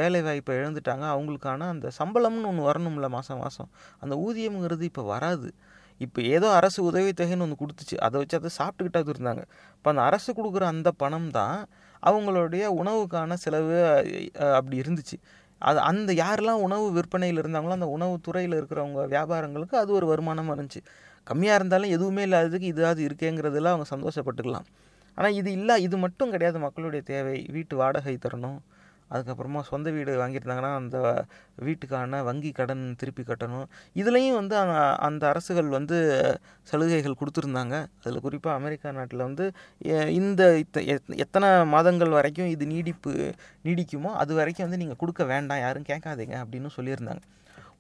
வேலை 0.01 0.21
வாய்ப்பை 0.27 0.53
இழந்துட்டாங்க. 0.63 1.07
அவங்களுக்கான 1.15 1.71
அந்த 1.75 1.87
சம்பளம்னு 2.01 2.51
ஒன்று 2.53 2.69
வரணும்ல 2.71 3.09
மாதம் 3.19 3.43
மாதம் 3.45 3.71
அந்த 4.03 4.15
ஊதியம்ங்கிறது 4.27 4.85
இப்போ 4.93 5.03
வராது. 5.15 5.51
இப்போ 6.05 6.21
ஏதோ 6.37 6.49
அரசு 6.59 6.79
உதவித்தொகைன்னு 6.91 7.45
ஒன்று 7.47 7.61
கொடுத்துச்சு. 7.63 7.97
அதை 8.07 8.17
வச்சு 8.23 8.37
அதை 8.41 8.51
சாப்பிட்டுக்கிட்டாது 8.59 9.11
இருந்தாங்க. 9.15 9.43
இப்போ 9.77 9.89
அந்த 9.93 10.03
அரசு 10.11 10.31
கொடுக்குற 10.39 10.65
அந்த 10.75 10.91
பணம் 11.03 11.29
தான் 11.39 11.59
அவங்களுடைய 12.03 12.65
உணவுக்கான 12.81 13.37
செலவு 13.45 13.77
அப்படி 14.59 14.77
இருந்துச்சு. 14.83 15.17
அது 15.69 15.79
அந்த 15.91 16.11
யாரெல்லாம் 16.23 16.63
உணவு 16.67 16.87
விற்பனையில் 16.97 17.41
இருந்தாங்களோ 17.43 17.77
அந்த 17.79 17.89
உணவு 17.97 18.15
துறையில் 18.27 18.57
இருக்கிறவங்க 18.61 19.03
வியாபாரங்களுக்கு 19.15 19.77
அது 19.83 19.91
ஒரு 19.99 20.07
வருமானமாக 20.13 20.57
இருந்துச்சு. 20.57 20.83
கம்மியாக 21.31 21.59
இருந்தாலும் 21.61 21.93
எதுவுமே 21.97 22.25
இல்லாததுக்கு 22.29 22.69
இதாவது 22.75 23.01
இருக்கேங்கிறதுல 23.09 23.71
அவங்க 23.75 23.87
சந்தோஷப்பட்டுக்கலாம். 23.95 24.67
ஆனால் 25.19 25.37
இது 25.41 25.51
இல்லை 25.59 25.75
இது 25.87 25.97
மட்டும் 26.05 26.33
கிடையாது. 26.35 26.59
மக்களுடைய 26.67 27.03
தேவை 27.13 27.37
வீட்டு 27.57 27.75
வாடகை 27.81 28.17
தரணும் 28.25 28.59
அதுக்கப்புறமா 29.11 29.61
சொந்த 29.71 29.89
வீடு 29.97 30.13
வாங்கியிருந்தாங்கன்னா 30.21 30.71
அந்த 30.81 30.97
வீட்டுக்கான 31.67 32.23
வங்கி 32.29 32.51
கடன் 32.59 32.83
திருப்பி 33.01 33.23
கட்டணும். 33.29 33.67
இதுலேயும் 34.01 34.39
வந்து 34.41 34.57
அந்த 35.09 35.23
அரசுகள் 35.33 35.71
வந்து 35.77 35.99
சலுகைகள் 36.71 37.19
கொடுத்துருந்தாங்க. 37.21 37.77
அதில் 38.03 38.25
குறிப்பாக 38.27 38.59
அமெரிக்கா 38.61 38.91
நாட்டில் 38.99 39.27
வந்து 39.29 39.47
இந்த 40.21 40.43
எத்தனை 41.27 41.51
மாதங்கள் 41.77 42.17
வரைக்கும் 42.19 42.53
இது 42.57 42.67
நீடிப்பு 42.75 43.15
நீடிக்குமோ 43.69 44.13
அது 44.25 44.35
வரைக்கும் 44.41 44.67
வந்து 44.69 44.83
நீங்கள் 44.83 45.01
கொடுக்க 45.05 45.25
வேண்டாம் 45.33 45.65
யாரும் 45.67 45.89
கேட்காதீங்க 45.93 46.37
அப்படின்னு 46.45 46.71
சொல்லியிருந்தாங்க. 46.79 47.25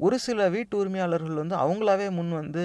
ஒரு 0.06 0.16
சில 0.25 0.47
வீட்டு 0.54 0.75
உரிமையாளர்கள் 0.80 1.38
வந்து 1.42 1.54
அவங்களாவே 1.64 2.06
முன் 2.16 2.33
வந்து 2.40 2.64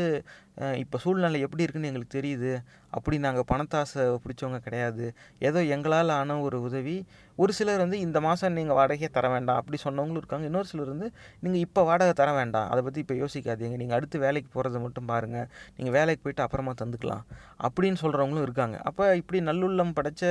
இப்போ 0.84 0.98
சூழ்நிலை 1.04 1.40
எப்படி 1.46 1.64
இருக்குன்னு 1.66 1.90
எங்களுக்கு 1.90 2.16
தெரியுது. 2.20 2.52
அப்படி 2.98 3.18
நாங்கள் 3.26 3.46
பணத்தாசை 3.52 4.04
பிடிச்சவங்க 4.24 4.60
கிடையாது. 4.66 5.06
ஏதோ 5.48 5.60
எங்களால் 5.76 6.12
ஆன 6.20 6.38
ஒரு 6.46 6.58
உதவி. 6.68 6.96
ஒரு 7.42 7.52
சிலர் 7.58 7.82
வந்து 7.84 7.98
இந்த 8.06 8.18
மாதம் 8.26 8.56
நீங்கள் 8.58 8.78
வாடகையே 8.80 9.10
தர 9.18 9.26
வேண்டாம். 9.34 9.60
அப்படி 9.62 9.78
சொன்னவங்களும் 9.84 10.22
இருக்காங்க. 10.22 10.46
இன்னொரு 10.50 10.68
சிலர் 10.72 10.92
வந்து 10.94 11.08
நீங்கள் 11.44 11.64
இப்போ 11.66 11.82
வாடகை 11.90 12.14
தர 12.22 12.30
வேண்டாம். 12.40 12.68
அதை 12.72 12.82
பற்றி 12.88 13.00
இப்போ 13.04 13.16
யோசிக்காதீங்க. 13.22 13.78
நீங்கள் 13.82 13.98
அடுத்து 13.98 14.20
வேலைக்கு 14.26 14.50
போகிறத 14.56 14.82
மட்டும் 14.86 15.08
பாருங்கள் 15.12 15.48
நீங்கள் 15.78 15.96
வேலைக்கு 15.98 16.24
போயிட்டு 16.26 16.46
அப்புறமா 16.46 16.74
தந்துக்கலாம். 16.82 17.24
அப்படின்னு 17.68 18.00
சொல்கிறவங்களும் 18.04 18.46
இருக்காங்க. 18.48 18.78
அப்போ 18.92 19.08
இப்படி 19.22 19.42
நல்லுள்ளம் 19.50 19.96
படைச்ச 20.00 20.24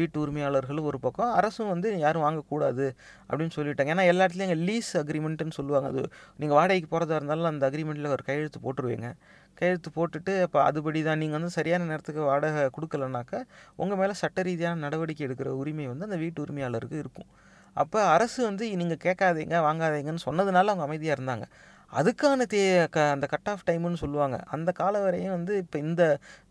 வீட்டு 0.00 0.16
உரிமையாளர்களும் 0.24 0.88
ஒரு 0.92 1.00
பக்கம் 1.06 1.34
அரசும் 1.40 1.72
வந்து 1.74 1.90
யாரும் 2.06 2.26
வாங்கக்கூடாது. 2.28 2.88
அப்படின்னு 3.30 3.56
சொல்லிட்டாங்க. 3.58 3.92
ஏன்னா 3.96 4.06
எல்லா 4.12 4.24
இடத்துலையும் 4.26 4.64
லீஸ் 4.68 4.92
அக்ரிமெண்ட்டுன்னு 5.02 5.58
சொல்லுவாங்க. 5.60 5.88
அது 5.94 6.02
நீங்கள் 6.42 6.58
வாடகைக்கு 6.60 6.90
போகிறதா 6.94 7.18
இருந்தாலும் 7.20 7.52
அந்த 7.54 7.64
அக்ரிமெண்ட்டில் 7.70 8.14
ஒரு 8.16 8.24
கையெழுத்து 8.30 8.64
போட்டுருவீங்க. 8.66 9.10
கையெழுத்து 9.60 9.90
போட்டுட்டு 9.98 10.32
இப்போ 10.46 10.58
அதுபடி 10.68 11.02
தான் 11.08 11.20
நீங்கள் 11.22 11.38
வந்து 11.38 11.56
சரியான 11.58 11.86
நேரத்துக்கு 11.90 12.22
வாடகை 12.30 12.62
கொடுக்கலனாக்கா 12.76 13.40
உங்கள் 13.82 14.00
மேலே 14.02 14.14
சட்ட 14.22 14.42
ரீதியான 14.48 14.80
நடவடிக்கை 14.86 15.24
எடுக்கிற 15.28 15.50
உரிமை 15.62 15.86
வந்து 15.92 16.08
அந்த 16.08 16.18
வீட்டு 16.24 16.44
உரிமையாளருக்கு 16.46 16.98
இருக்கும். 17.04 17.28
அப்போ 17.76 17.98
அரசு 18.14 18.38
வந்து 18.50 18.64
நீங்கள் 18.82 19.02
கேட்காதீங்க 19.06 19.56
வாங்காதீங்கன்னு 19.68 20.26
சொன்னதுனால 20.28 20.70
அவங்க 20.72 20.86
அமைதியாக 20.88 21.16
இருந்தாங்க. 21.18 21.44
அதுக்கான 21.98 22.44
தே 22.52 22.60
க 22.94 22.98
அந்த 23.14 23.26
கட் 23.32 23.48
ஆஃப் 23.52 23.64
டைமுன்னு 23.68 24.00
சொல்லுவாங்க. 24.02 24.36
அந்த 24.54 24.70
கால 24.80 24.94
வரையும் 25.04 25.34
வந்து 25.36 25.52
இப்போ 25.62 25.76
இந்த 25.86 26.02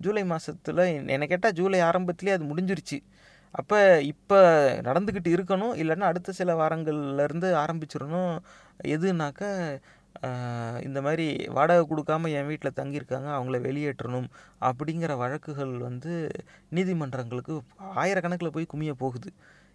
ஜூலை 0.05 0.23
மாதத்தில் 0.31 0.81
என்னை 1.15 1.25
கேட்டால் 1.33 1.55
ஜூலை 1.59 1.79
ஆரம்பத்துலேயே 1.89 2.35
அது 2.37 2.49
முடிஞ்சிருச்சு. 2.51 2.97
அப்போ 3.59 3.77
இப்போ 4.13 4.39
நடந்துக்கிட்டு 4.87 5.29
இருக்கணும். 5.35 5.73
இல்லைன்னா 5.81 6.09
அடுத்த 6.11 6.35
சில 6.39 6.55
வாரங்கள்லேருந்து 6.61 7.47
ஆரம்பிச்சிடணும். 7.63 8.33
எதுனாக்கா 8.95 9.49
இந்த 10.87 10.99
மாதிரி 11.05 11.25
வாடகை 11.57 11.83
கொடுக்காம 11.89 12.29
என் 12.37 12.49
வீட்டில் 12.51 12.77
தங்கியிருக்காங்க 12.79 13.29
அவங்கள 13.37 13.57
வெளியேற்றணும் 13.67 14.27
அப்படிங்கிற 14.69 15.11
வழக்குகள் 15.23 15.73
வந்து 15.87 16.13
நீதிமன்றங்களுக்கு 16.77 17.55
ஆயிரக்கணக்கில் 18.03 18.55
போய் 18.57 18.71
குமிய 18.73 18.93
போகுது. 19.03 19.31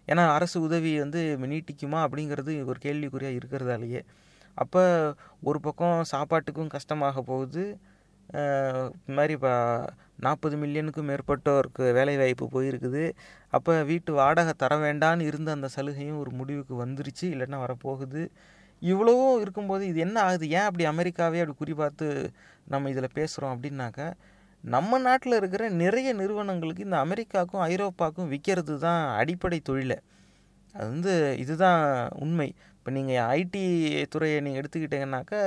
ஏன்னா 0.07 0.23
அரசு 0.37 0.57
உதவி 0.67 0.91
வந்து 1.03 1.21
நீட்டிக்குமா 1.51 1.99
அப்படிங்கிறது 2.05 2.53
ஒரு 2.71 2.79
கேள்விக்குறியாக 2.85 3.37
இருக்கிறதாலேயே. 3.39 4.01
அப்போ 4.63 4.81
ஒரு 5.49 5.59
பக்கம் 5.67 5.97
சாப்பாட்டுக்கும் 6.13 6.73
கஷ்டமாக 6.75 7.21
போகுது. 7.31 7.63
இது 9.03 9.15
மாதிரி 9.17 9.33
இப்போ 9.37 9.53
நாற்பது 10.25 10.55
மில்லியனுக்கும் 10.61 11.09
மேற்பட்டோருக்கு 11.11 11.85
வேலைவாய்ப்பு 11.97 12.45
போயிருக்குது. 12.55 13.03
அப்போ 13.57 13.73
வீட்டு 13.89 14.11
வாடகை 14.21 14.53
தர 14.63 14.73
வேண்டான்னு 14.85 15.27
இருந்த 15.31 15.49
அந்த 15.57 15.67
சலுகையும் 15.75 16.21
ஒரு 16.23 16.31
முடிவுக்கு 16.39 16.75
வந்துருச்சு 16.83 17.25
இல்லைன்னா 17.33 17.59
வரப்போகுது. 17.65 18.21
இவ்வளவும் 18.91 19.41
இருக்கும்போது 19.43 19.83
இது 19.91 19.99
என்ன 20.07 20.17
ஆகுது? 20.27 20.45
ஏன் 20.57 20.67
அப்படி 20.69 20.85
அமெரிக்காவே 20.93 21.41
அப்படி 21.43 21.55
குறிப்பார்த்து 21.61 22.07
நம்ம 22.73 22.89
இதில் 22.93 23.15
பேசுகிறோம் 23.19 23.53
அப்படின்னாக்கா 23.55 24.07
நம்ம 24.63 24.97
நாட்டில் 25.07 25.37
இருக்கிற 25.39 25.63
நிறைய 25.83 26.09
நிறுவனங்களுக்கு 26.19 26.85
இந்த 26.87 26.97
அமெரிக்காவுக்கும் 27.05 27.63
ஐரோப்பாவுக்கும் 27.71 28.29
விற்கிறது 28.33 28.75
தான் 28.85 29.01
அடிப்படை 29.21 29.59
தொழிலை. 29.69 29.97
அது 30.75 30.87
வந்து 30.93 31.13
இதுதான் 31.43 31.81
உண்மை. 32.23 32.47
இப்போ 32.77 32.91
நீங்கள் 32.97 33.27
ஐடி 33.39 33.63
துறையை 34.13 34.39
நீங்கள் 34.45 34.61
எடுத்துக்கிட்டிங்கனாக்கா 34.61 35.39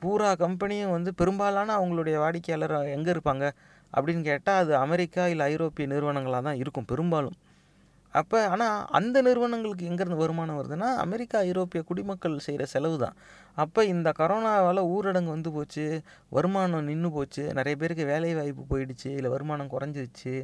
பூரா 0.00 0.30
கம்பெனியும் 0.44 0.94
வந்து 0.96 1.10
பெரும்பாலான 1.20 1.74
அவங்களுடைய 1.78 2.16
வாடிக்கையாளர் 2.24 2.76
எங்கே 2.96 3.10
இருப்பாங்க? 3.14 3.44
அப்படின்னு 3.92 4.22
கேட்டால் 4.30 4.60
அது 4.62 4.72
அமெரிக்கா 4.84 5.24
இல்லை 5.32 5.44
ஐரோப்பிய 5.52 5.86
நிறுவனங்களாக 5.94 6.42
தான் 6.48 6.60
இருக்கும் 6.62 6.88
பெரும்பாலும். 6.92 7.36
அப்போ 8.14 8.38
ஆனால் 8.48 8.76
அந்த 8.90 9.16
நிறுவனங்களுக்கு 9.22 9.88
எங்கேருந்து 9.90 10.20
வருமானம் 10.22 10.58
வருதுன்னா 10.60 10.88
அமெரிக்கா 11.04 11.38
ஐரோப்பிய 11.48 11.80
குடிமக்கள் 11.82 12.36
செய்கிற 12.46 12.64
செலவு 12.66 12.96
தான் 12.98 13.16
அப்போ 13.56 13.80
இந்த 13.84 14.08
கரோனாவால் 14.18 14.80
ஊரடங்கு 14.94 15.34
வந்து 15.36 15.50
போச்சு 15.52 15.84
வருமானம் 16.32 16.86
நின்று 16.90 17.10
போச்சு 17.10 17.44
நிறைய 17.58 17.76
பேருக்கு 17.76 18.04
வேலை 18.12 18.30
வாய்ப்பு 18.34 18.64
போயிடுச்சு 18.72 19.08
இல்லை 19.18 19.30
வருமானம் 19.34 19.72
குறைஞ்சிருச்சு. 19.74 20.34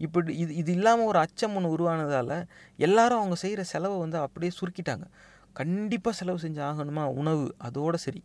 இப்படி 0.00 0.34
இது 0.44 0.52
இது 0.62 0.72
இல்லாமல் 0.72 1.10
ஒரு 1.12 1.18
அச்சம் 1.18 1.56
ஒன்று 1.58 1.74
உருவானதால் 1.76 2.34
எல்லாரும் 2.78 3.20
அவங்க 3.20 3.38
செய்கிற 3.44 3.64
செலவை 3.74 3.98
வந்து 4.04 4.18
அப்படியே 4.26 4.52
சுருக்கிட்டாங்க. 4.60 5.06
கண்டிப்பாக 5.56 6.14
செலவு 6.20 6.38
செஞ்சு 6.44 6.62
ஆகணுமா 6.70 7.04
உணவு 7.20 7.44
அதோடு 7.68 7.98
சரி. 8.06 8.22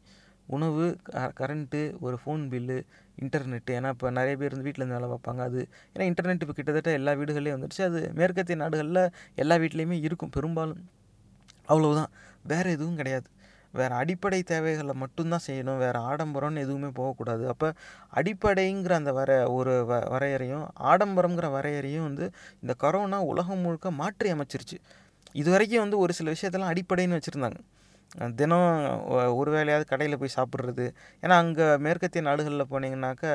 உணவு 0.50 0.86
க 1.08 1.32
கரண்ட்டு 1.40 1.82
ஒரு 2.02 2.18
ஃபோன் 2.22 2.44
பில்லு 2.52 2.78
இன்டர்நெட்டு 3.18 3.72
ஏன்னா 3.78 3.90
இப்போ 3.96 4.10
நிறைய 4.18 4.36
பேர் 4.42 4.54
வந்து 4.54 4.68
வீட்டில் 4.68 4.84
இருந்து 4.84 4.98
வேலை 4.98 5.10
பார்ப்பாங்க. 5.14 5.42
அது 5.50 5.62
ஏன்னா 5.94 6.06
இன்டர்நெட் 6.12 6.44
இப்போ 6.46 6.56
கிட்டத்தட்ட 6.60 6.92
எல்லா 7.00 7.14
வீடுகள்லேயும் 7.22 7.58
வந்துடுச்சு 7.58 7.84
அது 7.90 8.02
மேற்கத்திய 8.20 8.58
நாடுகளில் 8.64 9.02
எல்லா 9.36 9.58
வீட்லேயுமே 9.64 9.98
இருக்கும். 10.08 10.34
பெரும்பாலும் 10.38 10.82
அவ்வளவுதான். 11.70 12.12
வேறு 12.46 12.70
எதுவும் 12.78 13.00
கிடையாது. 13.02 13.28
வேறு 13.74 13.94
அடிப்படை 13.96 14.40
தேவைகளை 14.52 14.94
மட்டும்தான் 14.96 15.46
செய்யணும். 15.48 15.80
வேறு 15.84 16.00
ஆடம்பரம்னு 16.10 16.64
எதுவுமே 16.66 16.90
போகக்கூடாது. 17.00 17.44
அப்போ 17.48 17.68
அடிப்படைங்கிற 18.14 18.94
அந்த 19.02 19.12
வர 19.20 19.30
ஒரு 19.58 19.74
வ 19.92 20.00
வரையறையும் 20.14 20.66
ஆடம்பரங்கிற 20.92 21.48
வரையறையும் 21.58 22.08
வந்து 22.10 22.26
இந்த 22.64 22.76
கரோனா 22.84 23.20
உலகம் 23.34 23.64
முழுக்க 23.66 23.92
மாற்றி 24.02 24.30
அமைச்சிருச்சு. 24.36 24.80
இது 25.36 25.50
வரைக்கும் 25.56 25.84
வந்து 25.86 25.98
ஒரு 26.04 26.14
சில 26.20 26.32
விஷயத்தெல்லாம் 26.36 26.74
அடிப்படைன்னு 26.74 27.20
வச்சுருந்தாங்க. 27.20 27.60
தினம் 28.40 28.68
ஒரு 29.40 29.50
வேளையாவது 29.56 29.86
கடையில் 29.90 30.20
போய் 30.22 30.36
சாப்பிட்றது. 30.36 30.86
ஏன்னா 31.24 31.36
அங்கே 31.42 31.66
மேற்கத்திய 31.86 32.22
நாடுகளில் 32.28 32.70
போனீங்கன்னாக்கா 32.72 33.32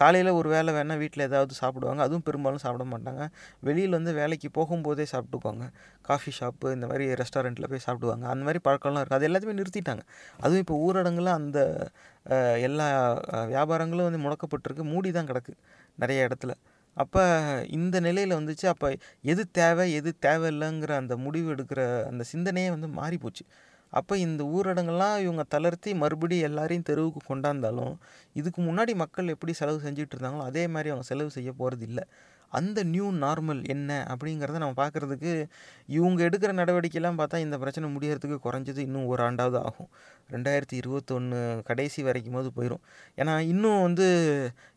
காலையில் 0.00 0.30
ஒரு 0.38 0.48
வேளை 0.54 0.70
வேணால் 0.76 1.00
வீட்டில் 1.02 1.24
ஏதாவது 1.28 1.54
சாப்பிடுவாங்க. 1.60 2.02
அதுவும் 2.06 2.24
பெரும்பாலும் 2.26 2.62
சாப்பிட 2.64 2.84
மாட்டாங்க. 2.92 3.22
வெளியில் 3.68 3.96
வந்து 3.98 4.12
வேலைக்கு 4.20 4.48
போகும்போதே 4.58 5.06
சாப்பிட்டுக்குவாங்க. 5.12 5.66
காஃபி 6.08 6.32
ஷாப்பு 6.38 6.72
இந்த 6.76 6.88
மாதிரி 6.90 7.06
ரெஸ்டாரண்ட்டில் 7.22 7.70
போய் 7.72 7.84
சாப்பிடுவாங்க. 7.86 8.26
அந்த 8.32 8.44
மாதிரி 8.48 8.62
பழக்கம்லாம் 8.68 9.02
இருக்குது 9.02 9.20
அது 9.20 9.28
எல்லாத்தையுமே 9.28 9.58
நிறுத்திட்டாங்க. 9.60 10.04
அதுவும் 10.42 10.62
இப்போ 10.64 10.76
ஊரடங்கில் 10.86 11.32
அந்த 11.40 11.58
எல்லா 12.68 12.88
வியாபாரங்களும் 13.54 14.08
வந்து 14.08 14.22
முடக்கப்பட்டிருக்கு. 14.26 14.86
மூடி 14.92 15.12
தான் 15.18 15.30
கிடக்கு 15.30 15.54
நிறைய 16.02 16.26
இடத்துல. 16.28 16.54
அப்போ 16.96 17.22
இந்த 17.78 17.96
நிலையில் 18.08 18.38
வந்துச்சு. 18.38 18.66
அப்போ 18.74 18.88
எது 19.32 19.42
தேவை 19.60 19.84
எது 19.98 20.10
தேவையில்லைங்கிற 20.26 20.92
அந்த 21.02 21.16
முடிவு 21.24 21.48
எடுக்கிற 21.54 21.80
அந்த 22.10 22.24
சிந்தனையே 22.32 22.70
வந்து 22.76 22.88
மாறிப்போச்சு. 23.00 23.44
அப்போ 23.92 24.16
இந்த 24.18 24.42
ஊரடங்கெல்லாம் 24.44 25.16
இவங்க 25.20 25.44
தளர்த்தி 25.48 25.94
மறுபடியும் 25.94 26.48
எல்லாரையும் 26.50 26.88
தெருவுக்கு 26.90 27.20
கொண்டாந்தாலும் 27.30 27.94
இதுக்கு 28.32 28.62
முன்னாடி 28.62 28.94
மக்கள் 28.94 29.32
எப்படி 29.34 29.52
செலவு 29.52 29.78
செஞ்சுட்டு 29.86 30.14
இருந்தாங்களோ 30.16 30.48
அதே 30.50 30.64
மாதிரி 30.68 30.90
அவங்க 30.90 31.06
செலவு 31.12 31.30
செய்ய 31.30 31.52
போகிறது 31.52 31.86
இல்லை 31.90 32.04
அந்த 32.52 32.84
நியூ 32.92 33.06
நார்மல் 33.12 33.60
என்ன 33.72 33.90
அப்படிங்கிறத 34.12 34.60
நம்ம 34.62 34.76
பார்க்குறதுக்கு 34.82 35.32
இவங்க 35.96 36.20
எடுக்கிற 36.28 36.52
நடவடிக்கைலாம் 36.52 37.18
பார்த்தா 37.20 37.38
இந்த 37.38 37.56
பிரச்சனை 37.58 37.88
முடியறதுக்கு 37.96 38.38
குறைஞ்சது 38.46 38.80
இன்னும் 38.88 39.06
ஒரு 39.06 39.22
ஆண்டாவது 39.22 39.58
ஆகும். 39.68 39.90
ரெண்டாயிரத்தி 40.34 40.76
இருபத்தொன்று 40.82 41.40
கடைசி 41.70 42.02
வரைக்கும் 42.02 42.36
போது 42.38 42.50
போயிடும் 42.58 42.82
ஏன்னா 43.16 43.34
இன்னும் 43.52 43.82
வந்து 43.82 44.06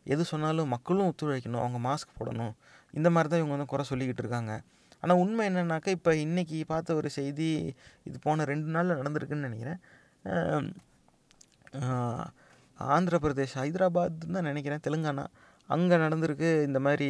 எது 0.04 0.24
சொன்னாலும் 0.24 0.68
மக்களும் 0.68 1.08
ஒத்துழைக்கணும். 1.10 1.62
அவங்க 1.64 1.80
மாஸ்க் 1.88 2.16
போடணும். 2.20 2.54
இந்த 2.94 3.10
மாதிரி 3.10 3.30
தான் 3.30 3.40
இவங்க 3.42 3.56
வந்து 3.56 3.70
குறை 3.72 3.84
சொல்லிக்கிட்டு 3.90 4.24
இருக்காங்க. 4.24 4.52
ஆனால் 5.02 5.20
உண்மை 5.22 5.44
என்னன்னாக்கா 5.50 5.92
இப்போ 5.98 6.12
இன்றைக்கி 6.24 6.58
பார்த்த 6.72 6.96
ஒரு 7.00 7.08
செய்தி 7.18 7.50
இது 8.08 8.16
போன 8.26 8.44
ரெண்டு 8.52 8.68
நாளில் 8.74 8.98
நடந்திருக்குன்னு 9.00 9.48
நினைக்கிறேன். 9.48 9.80
ஆந்திர 12.78 13.16
பிரதேஷ் 13.24 13.56
ஹைதராபாத் 13.60 14.20
தான் 14.36 14.48
நினைக்கிறேன் 14.50 14.84
தெலுங்கானா. 14.86 15.24
அங்கே 15.74 15.96
நடந்திருக்கு 16.04 16.50
இந்த 16.68 16.78
மாதிரி 16.86 17.08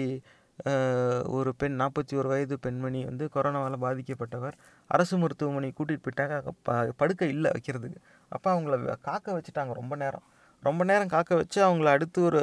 ஒரு 1.37 1.51
பெண் 1.61 1.79
நாற்பத்தி 1.81 2.15
ஒரு 2.21 2.29
வயது 2.33 2.57
பெண்மணி 2.65 3.01
வந்து 3.11 3.25
கொரோனாவால் 3.35 3.77
பாதிக்கப்பட்டவர். 3.85 4.57
அரசு 4.95 5.15
மருத்துவமனை 5.23 5.71
கூட்டிகிட்டு 5.79 6.05
போயிட்டாங்க. 6.07 6.53
ப 6.67 6.77
படுக்கை 7.01 7.29
இல்லை 7.35 7.51
வைக்கிறதுக்கு. 7.55 7.99
அப்போ 8.35 8.49
அவங்கள 8.55 8.77
காக்க 9.09 9.27
வச்சுட்டாங்க 9.37 9.75
ரொம்ப 9.81 9.97
நேரம். 10.03 10.27
ரொம்ப 10.69 10.83
நேரம் 10.91 11.13
காக்க 11.15 11.31
வச்சு 11.41 11.59
அவங்கள 11.69 11.89
அடுத்து 11.97 12.19
ஒரு 12.29 12.41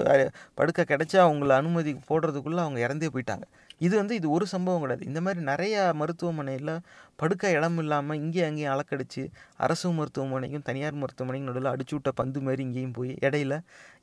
படுக்கை 0.60 0.84
கிடச்சி 0.92 1.18
அவங்கள 1.26 1.54
அனுமதி 1.62 1.92
போடுறதுக்குள்ளே 2.10 2.62
அவங்க 2.66 2.80
இறந்தே 2.88 3.10
போயிட்டாங்க. 3.16 3.46
இது 3.80 3.94
வந்து 3.98 4.16
இது 4.16 4.28
ஒரு 4.30 4.46
சம்பவம் 4.54 4.82
கிடையாது. 4.82 5.06
இந்த 5.06 5.20
மாதிரி 5.22 5.42
நிறையா 5.46 5.82
மருத்துவமனையில் 5.94 6.74
படுக்க 7.16 7.52
இடம் 7.58 7.78
இல்லாமல் 7.78 8.20
இங்கேயும் 8.24 8.50
அங்கேயும் 8.50 8.74
அலக்கடிச்சு 8.76 9.24
அரசு 9.66 9.90
மருத்துவமனைக்கும் 10.00 10.66
தனியார் 10.70 11.02
மருத்துவமனைக்கும் 11.04 11.52
நடுவில் 11.52 11.74
அடிச்சு 11.74 11.96
விட்ட 11.98 12.12
பந்து 12.12 12.42
மாதிரி 12.42 12.64
இங்கேயும் 12.64 12.98
போய் 13.00 13.14
இடையில 13.22 13.54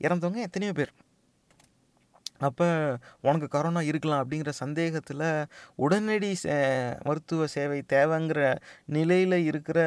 இறந்தவங்க 0.06 0.40
எத்தனையோ 0.48 0.74
பேர். 0.80 0.92
அப்போ 2.38 2.66
உனக்கு 3.20 3.48
கொரோனா 3.48 3.80
இருக்கலாம் 3.90 4.22
அப்படிங்கிற 4.22 4.52
சந்தேகத்தில் 4.62 5.24
உடனடி 5.84 6.30
சே 6.34 6.56
மருத்துவ 7.04 7.46
சேவை 7.54 7.78
தேவைங்கிற 7.92 8.40
நிலையில் 8.96 9.38
இருக்கிற 9.50 9.78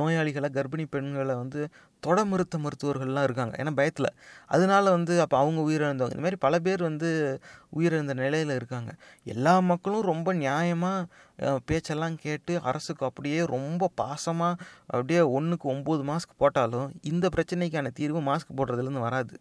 நோயாளிகளை 0.00 0.48
கர்ப்பிணி 0.56 0.84
பெண்களை 0.90 1.34
வந்து 1.34 1.62
தொட 2.06 2.24
மருத்துவர்கள்லாம் 2.30 3.26
இருக்காங்க. 3.28 3.54
ஏன்னா 3.62 3.72
பயத்தில். 3.80 4.10
அதனால 4.54 4.84
வந்து 4.90 5.14
அப்போ 5.24 5.36
அவங்க 5.42 5.60
உயிரிழந்தவங்க. 5.66 6.14
இந்தமாதிரி 6.16 6.38
பல 6.46 6.58
பேர் 6.58 6.82
வந்து 6.82 7.10
உயிரிழந்த 7.78 8.14
நிலையில் 8.22 8.54
இருக்காங்க. 8.58 8.90
எல்லா 9.34 9.54
மக்களும் 9.70 10.08
ரொம்ப 10.12 10.34
நியாயமாக 10.34 11.58
பேச்செல்லாம் 11.66 12.16
கேட்டு 12.24 12.54
அரசுக்கு 12.70 13.04
அப்படியே 13.06 13.40
ரொம்ப 13.56 13.90
பாசமாக 14.02 14.54
அப்படியே 14.86 15.20
ஒன்றுக்கு 15.38 15.66
ஒம்பது 15.72 16.04
மாஸ்க் 16.10 16.38
போட்டாலும் 16.42 16.88
இந்த 17.12 17.28
பிரச்சனைக்கான 17.36 17.92
தீர்வு 18.00 18.22
மாஸ்க் 18.30 18.56
போடுறதுலேருந்து 18.56 19.06
வராது. 19.08 19.34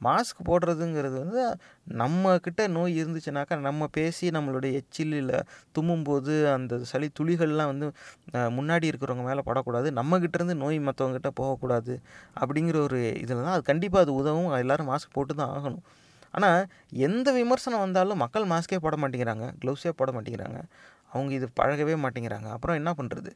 மாஸ்க் 0.00 0.40
போடுறதுங்கிறது 0.48 1.16
வந்து 1.24 1.42
நம்மக்கிட்ட 2.02 2.62
நோய் 2.76 2.94
இருந்துச்சுனாக்கா 3.02 3.56
நம்ம 3.68 3.86
பேசி 3.98 4.26
நம்மளுடைய 4.36 4.70
எச்சிலில் 4.80 5.32
தும்மும்போது 5.76 6.34
அந்த 6.54 6.80
சளி 6.90 7.08
துளிகள்லாம் 7.18 7.70
வந்து 7.72 7.86
முன்னாடி 8.58 8.86
இருக்கிறவங்க 8.90 9.24
மேலே 9.30 9.44
படக்கூடாது 9.48 9.90
நம்மக்கிட்டேருந்து 10.00 10.56
நோய் 10.64 10.78
மற்றவங்ககிட்ட 10.88 11.32
போகக்கூடாது 11.40 11.94
அப்படிங்கிற 12.40 12.78
ஒரு 12.88 13.00
இதில் 13.24 13.44
தான் 13.46 13.56
அது 13.56 13.64
கண்டிப்பாக 13.72 14.04
அது 14.06 14.14
உதவும். 14.20 14.50
எல்லோரும் 14.62 14.90
மாஸ்க் 14.92 15.16
போட்டு 15.18 15.34
தான் 15.42 15.52
ஆகணும். 15.56 15.84
ஆனால் 16.34 16.62
எந்த 17.08 17.28
விமர்சனம் 17.40 17.84
வந்தாலும் 17.84 18.20
மக்கள் 18.24 18.50
மாஸ்க்கே 18.52 18.78
போட 18.86 18.96
மாட்டேங்கிறாங்க 19.02 19.46
க்ளவுஸே 19.62 19.92
போட 20.00 20.10
மாட்டேங்கிறாங்க. 20.16 20.58
அவங்க 21.12 21.30
இது 21.38 21.46
பழகவே 21.60 21.94
மாட்டேங்கிறாங்க. 22.04 22.48
அப்புறம் 22.56 22.78
என்ன 22.80 22.90
பண்ணுறது 23.00 23.30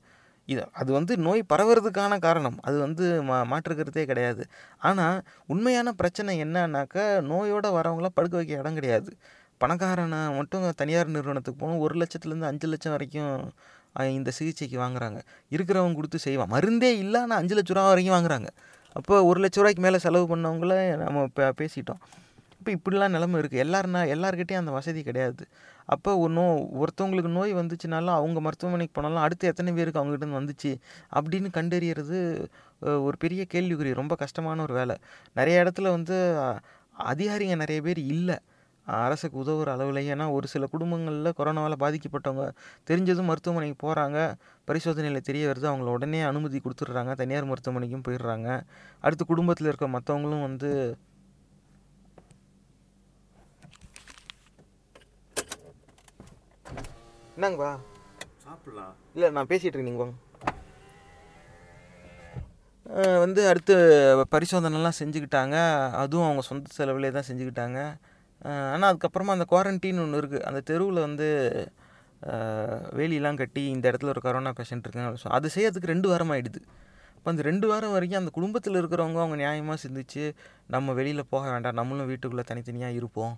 இது 0.52 0.62
அது 0.80 0.90
வந்து 0.98 1.12
நோய் 1.26 1.42
பரவுறதுக்கான 1.52 2.18
காரணம். 2.26 2.56
அது 2.68 2.76
வந்து 2.84 3.04
மா 3.28 3.36
மாற்றுக்கிறதே 3.52 4.04
கிடையாது. 4.10 4.42
ஆனால் 4.88 5.18
உண்மையான 5.52 5.92
பிரச்சனை 6.00 6.34
என்னன்னாக்கா 6.44 7.04
நோயோடு 7.32 7.70
வரவங்களாம் 7.78 8.16
படுக்க 8.18 8.34
வைக்க 8.40 8.62
இடம் 8.62 8.78
கிடையாது. 8.78 9.10
பணக்காரனை 9.62 10.20
மட்டும் 10.38 10.64
தனியார் 10.80 11.14
நிறுவனத்துக்கு 11.16 11.60
போகணும் 11.62 11.82
ஒரு 11.86 11.94
லட்சத்துலேருந்து 12.02 12.50
அஞ்சு 12.50 12.66
லட்சம் 12.72 12.94
வரைக்கும் 12.96 13.34
இந்த 14.18 14.30
சிகிச்சைக்கு 14.38 14.76
வாங்குறாங்க. 14.84 15.20
இருக்கிறவங்க 15.54 15.98
கொடுத்து 15.98 16.18
செய்வான் 16.26 16.52
மருந்தே 16.54 16.90
இல்லை 17.04 17.18
ஆனால் 17.24 17.40
அஞ்சு 17.42 17.54
லட்ச 17.58 17.72
ரூபா 17.76 17.90
வரைக்கும் 17.92 18.16
வாங்குறாங்க. 18.16 18.50
அப்போ 18.98 19.14
ஒரு 19.30 19.38
லட்ச 19.44 19.58
ரூபாய்க்கு 19.60 19.84
மேலே 19.86 19.98
செலவு 20.04 20.26
பண்ணவங்கள 20.32 20.74
நம்ம 21.04 21.26
பேசிட்டோம். 21.60 22.00
இப்போ 22.61 22.70
இப்படிலாம் 22.77 23.14
நிலமை 23.16 23.37
இருக்குது 23.40 23.62
எல்லாருனா 23.64 24.01
எல்லாருக்கிட்டையும் 24.14 24.62
அந்த 24.62 24.73
வசதி 24.79 25.01
கிடையாது. 25.03 25.44
அப்போ 25.94 26.11
ஒரு 26.23 26.33
நோ 26.38 26.44
ஒருத்தவங்களுக்கு 26.83 27.31
நோய் 27.37 27.53
வந்துச்சுனாலும் 27.61 28.16
அவங்க 28.18 28.38
மருத்துவமனைக்கு 28.46 28.94
போனாலும் 28.96 29.23
அடுத்து 29.27 29.51
எத்தனை 29.53 29.70
பேருக்கு 29.79 30.01
அவங்ககிட்ட 30.01 30.38
வந்துச்சு 30.40 30.73
அப்படின்னு 31.16 31.49
கண்டறியறது 31.59 32.18
ஒரு 33.07 33.16
பெரிய 33.25 33.42
கேள்விக்குறி. 33.55 33.92
ரொம்ப 34.01 34.14
கஷ்டமான 34.23 34.62
ஒரு 34.66 34.75
வேலை. 34.81 34.96
நிறைய 35.38 35.64
இடத்துல 35.64 35.90
வந்து 35.96 36.18
அதிகாரிங்க 37.11 37.57
நிறைய 37.64 37.81
பேர் 37.88 38.01
இல்லை. 38.14 38.38
அரசுக்கு 38.87 39.37
உதவுற 39.44 39.68
அளவில். 39.77 40.01
ஏன்னா 40.12 40.25
ஒரு 40.37 40.46
சில 40.53 40.64
குடும்பங்களில் 40.75 41.37
கொரோனாவால் 41.38 41.83
பாதிக்கப்பட்டவங்க 41.85 42.46
தெரிஞ்சதும் 42.90 43.29
மருத்துவமனைக்கு 43.31 43.77
போகிறாங்க 43.87 44.18
பரிசோதனையில் 44.68 45.27
தெரிய 45.29 45.44
வருது. 45.51 45.66
அவங்கள 45.73 45.90
உடனே 45.96 46.20
அனுமதி 46.31 46.61
கொடுத்துட்றாங்க. 46.64 47.14
தனியார் 47.23 47.51
மருத்துவமனைக்கும் 47.51 48.07
போயிடுறாங்க. 48.09 48.49
அடுத்து 49.05 49.25
குடும்பத்தில் 49.33 49.70
இருக்க 49.70 49.88
மற்றவங்களும் 49.96 50.46
வந்து 50.49 50.70
என்னங்கப்பா? 57.40 57.70
சாப்பிடலாம் 58.44 58.94
இல்லை 59.14 59.29
நான் 59.31 59.48
பேசிகிட்டு 59.48 59.68
இருக்கேன் 59.68 59.90
நீங்கள் 59.90 60.05
வாங்க. 60.05 60.16
வந்து 63.22 63.40
அடுத்து 63.50 63.74
பரிசோதனைலாம் 64.33 64.98
செஞ்சுக்கிட்டாங்க. 64.98 65.57
அதுவும் 65.96 66.26
அவங்க 66.26 66.42
சொந்த 66.42 66.70
செலவுலேயே 66.76 67.12
தான் 67.12 67.29
செஞ்சுக்கிட்டாங்க. 67.29 67.79
ஆனால் 68.72 68.88
அதுக்கப்புறமா 68.90 69.35
அந்த 69.37 69.46
குவாரண்டைன் 69.50 70.00
ஒன்று 70.00 70.20
இருக்குது 70.20 70.46
அந்த 70.48 70.61
தெருவில் 70.70 71.00
வந்து 71.00 71.29
அஹ், 72.22 72.85
வேலியெல்லாம் 72.92 73.37
கட்டி 73.37 73.62
இந்த 73.70 73.85
இடத்துல 73.90 74.09
ஒரு 74.09 74.20
கொரோனா 74.20 74.50
பேஷண்ட் 74.57 74.87
இருக்காங்க 74.87 75.11
அது 75.31 75.48
செய்யறதுக்கு 75.55 75.92
ரெண்டு 75.92 76.09
வாரம் 76.09 76.33
ஆயிடுது. 76.33 76.61
இப்போ 77.16 77.31
அந்த 77.31 77.42
ரெண்டு 77.42 77.66
வாரம் 77.66 77.92
வரைக்கும் 77.92 78.20
அந்த 78.20 78.31
குடும்பத்தில் 78.31 78.79
இருக்கிறவங்க 78.81 79.18
அவங்க 79.18 79.37
நியாயமாக 79.37 79.79
சிந்திச்சு 79.85 80.24
நம்ம 80.66 80.92
வெளியில் 80.92 81.31
போக 81.31 81.44
வேண்டாம். 81.50 81.74
நம்மளும் 81.74 82.07
வீட்டுக்குள்ளே 82.07 82.44
தனித்தனியாக 82.50 82.94
இருப்போம். 82.94 83.35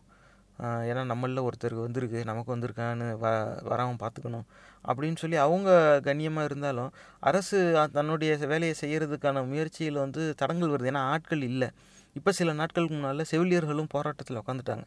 ஏன்னா 0.89 1.03
நம்மளில் 1.13 1.45
ஒருத்தருக்கு 1.49 1.87
வந்திருக்கு 1.87 2.21
நமக்கு 2.31 2.51
வந்திருக்கான்னு 2.55 3.07
வ 3.23 3.27
வராமல் 3.71 4.01
பார்த்துக்கணும் 4.03 4.47
அப்படின்னு 4.85 5.19
சொல்லி 5.23 5.39
அவங்க 5.47 5.71
கண்ணியமாக 6.09 6.49
இருந்தாலும் 6.49 6.91
அரசு 7.21 7.59
தன்னுடைய 7.97 8.33
வேலையை 8.53 8.75
செய்கிறதுக்கான 8.83 9.45
முயற்சியில் 9.51 10.03
வந்து 10.05 10.23
தடங்கள் 10.43 10.73
வருது. 10.75 10.91
ஏன்னா 10.93 11.05
ஆட்கள் 11.15 11.43
இல்லை. 11.51 11.69
இப்போ 12.17 12.31
சில 12.39 12.53
நாட்களுக்கு 12.61 12.97
முன்னால் 12.97 13.31
செவிலியர்களும் 13.33 13.93
போராட்டத்தில் 13.97 14.41
உட்காந்துட்டாங்க 14.43 14.87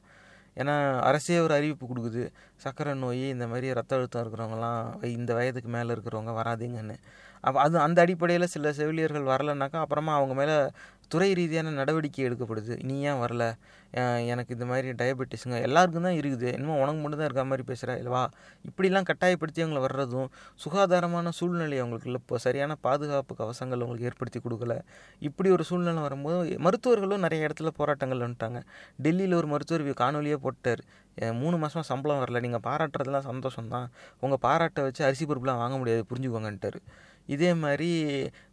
ஏன்னா 0.57 0.73
அரசே 1.09 1.37
ஒரு 1.45 1.53
அறிவிப்பு 1.57 1.85
கொடுக்குது. 1.87 2.23
சர்க்கரை 2.63 2.91
நோய் 3.01 3.23
இந்த 3.35 3.45
மாதிரி 3.51 3.67
ரத்த 3.79 3.95
அழுத்தம் 3.97 4.23
இருக்கிறவங்கலாம் 4.23 4.81
இந்த 5.17 5.31
வயதுக்கு 5.39 5.69
மேலே 5.77 5.89
இருக்கிறவங்க 5.95 6.33
வராதீங்கன்னு. 6.41 6.95
அப்போ 7.43 7.57
அது 7.61 7.75
அந்த 7.85 7.99
அடிப்படையில் 8.05 8.53
சில 8.53 8.71
செவிலியர்கள் 8.79 9.27
வரலைனாக்கா 9.31 9.79
அப்புறமா 9.85 10.13
அவங்க 10.19 10.35
மேலே 10.41 10.55
துறை 11.13 11.29
ரீதியான 11.39 11.73
நடவடிக்கை 11.79 12.21
எடுக்கப்படுது. 12.27 12.75
நீ 12.89 12.95
ஏன் 13.09 13.19
வரல? 13.23 13.45
எனக்கு 14.31 14.51
இந்த 14.55 14.65
மாதிரி 14.69 14.87
டயபெட்டிஸுங்க 15.01 15.57
எல்லாருக்கும் 15.67 16.05
தான் 16.07 16.17
இருக்குது. 16.21 16.47
என்னமோ 16.55 16.73
உனக்கு 16.83 17.01
மட்டும் 17.01 17.19
தான் 17.21 17.29
இருக்க 17.29 17.43
மாதிரி 17.51 17.63
பேசுகிற 17.69 17.91
இல்லைவா? 18.01 18.23
இப்படிலாம் 18.69 19.07
கட்டாயப்படுத்தி 19.09 19.61
அவங்கள 19.65 19.81
வர்றதும் 19.85 20.27
சுகாதாரமான 20.63 21.31
சூழ்நிலை 21.39 21.77
அவங்களுக்கு 21.81 22.09
இல்லை. 22.09 22.21
இப்போ 22.23 22.39
சரியான 22.45 22.75
பாதுகாப்பு 22.87 23.35
கவசங்கள் 23.41 23.83
அவங்களுக்கு 23.83 24.09
ஏற்படுத்தி 24.11 24.41
கொடுக்கல. 24.45 24.75
இப்படி 25.29 25.51
ஒரு 25.57 25.65
சூழ்நிலை 25.69 26.03
வரும்போது 26.07 26.59
மருத்துவர்களும் 26.67 27.23
நிறைய 27.27 27.47
இடத்துல 27.47 27.71
போராட்டங்கள் 27.79 28.25
வந்துட்டாங்க 28.25 28.61
டெல்லியில் 29.05 29.39
ஒரு 29.41 29.49
மருத்துவர் 29.53 30.01
காணொலியே 30.03 30.39
போட்டார். 30.47 30.83
மூணு 31.41 31.55
மாதமாக 31.63 31.87
சம்பளம் 31.91 32.21
வரல. 32.23 32.39
நீங்கள் 32.45 32.65
பாராட்டுறதுலாம் 32.69 33.27
சந்தோஷம் 33.31 33.73
தான் 33.75 33.87
உங்கள் 34.23 34.41
பாராட்டை 34.45 34.81
வச்சு 34.87 35.01
அரிசி 35.09 35.25
பொறுப்புலாம் 35.29 35.61
வாங்க 35.63 35.75
முடியாது. 35.81 36.03
புரிஞ்சுக்கோங்கன்ட்டார். 36.09 36.79
இதே 37.27 37.53
மாதிரி 37.53 37.89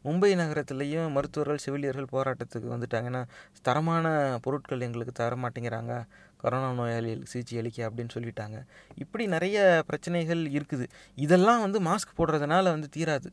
மும்பை 0.05 0.31
நகரத்துலேயும் 0.41 1.11
மருத்துவர்கள் 1.11 1.59
செவிலியர்கள் 1.59 2.13
போராட்டத்துக்கு 2.13 2.69
வந்துட்டாங்கன்னா 2.75 3.23
தரமான 3.63 4.39
பொருட்கள் 4.43 4.81
எங்களுக்கு 4.81 5.13
தர 5.13 5.37
மாட்டேங்கிறாங்க. 5.37 6.05
கொரோனா 6.37 6.73
நோயாளிகளுக்கு 6.73 7.27
சிகிச்சை 7.27 7.59
அளிக்க 7.59 7.89
அப்படின்னு 7.89 8.15
சொல்லிட்டாங்க. 8.15 8.59
இப்படி 8.95 9.27
நிறைய 9.27 9.83
பிரச்சனைகள் 9.87 10.43
இருக்குது. 10.51 10.87
இதெல்லாம் 11.15 11.61
வந்து 11.61 11.81
மாஸ்க் 11.81 12.17
போடுறதுனால 12.19 12.63
வந்து 12.63 12.89
தீராது. 12.97 13.29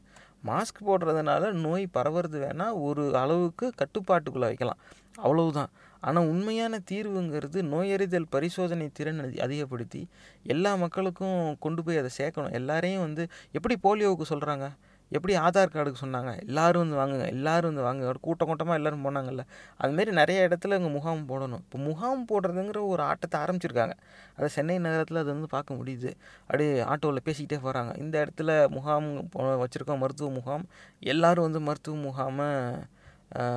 மாஸ்க் 0.45 0.87
போடுறதுனால 0.87 1.51
நோய் 1.51 1.87
பரவுறது 1.93 2.37
வேணால் 2.45 2.81
ஒரு 2.81 3.17
அளவுக்கு 3.17 3.71
கட்டுப்பாட்டுக்குள்ளே 3.77 4.47
வைக்கலாம். 4.51 4.77
அவ்வளவுதான். 5.15 5.69
ஆனால் 6.01 6.27
உண்மையான 6.27 6.79
தீர்வுங்கிறது 6.91 7.59
நோயறிதல் 7.73 8.25
பரிசோதனை 8.29 8.89
திறன் 8.93 9.39
அதிகப்படுத்தி 9.39 10.07
எல்லா 10.43 10.75
மக்களுக்கும் 10.75 11.57
கொண்டு 11.59 11.83
போய் 11.83 11.97
அதை 11.97 12.09
சேர்க்கணும். 12.17 12.51
எல்லாரையும் 12.51 13.01
வந்து 13.01 13.27
எப்படி 13.51 13.77
போலியோவுக்கு 13.83 14.21
சொல்கிறாங்க 14.29 14.67
எப்படி 15.09 15.37
ஆதார் 15.37 15.71
கார்டுக்கு 15.71 15.95
சொன்னாங்க? 16.05 16.45
எல்லோரும் 16.47 16.89
வந்து 16.89 17.05
வாங்குங்க 17.05 17.25
எல்லாரும் 17.25 17.75
வந்து 17.75 17.93
வாங்குங்க. 17.93 18.13
கூட்டம் 18.21 18.47
கூட்டமாக 18.47 18.77
எல்லோரும் 18.77 19.05
போனாங்கல்ல. 19.05 19.39
அதுமாரி 19.81 20.11
நிறைய 20.11 20.47
இடத்துல 20.47 20.77
இங்கே 20.77 20.89
முகாம் 20.89 21.29
போடணும். 21.29 21.57
இப்போ 21.57 21.77
முகாம் 21.77 22.25
போடுறதுங்கிற 22.27 22.87
ஒரு 22.87 23.03
ஆட்டத்தை 23.03 23.41
ஆரம்பிச்சிருக்காங்க. 23.41 23.93
அதை 24.35 24.47
சென்னை 24.47 24.77
நகரத்தில் 24.77 25.17
அது 25.17 25.25
வந்து 25.25 25.47
பார்க்க 25.47 25.73
முடியுது. 25.73 26.13
அப்படியே 26.41 26.83
ஆட்டோவில் 26.83 27.19
பேசிக்கிட்டே 27.25 27.59
போகிறாங்க 27.63 27.97
இந்த 27.97 28.25
இடத்துல 28.25 28.67
முகாம் 28.67 29.19
போ- 29.19 29.63
வச்சுருக்கோம் 29.63 29.97
மருத்துவ 29.97 30.31
முகாம் 30.31 30.65
எல்லாரும் 30.99 31.43
வந்து 31.43 31.61
மருத்துவ 31.61 31.97
முகாமை 31.97 32.47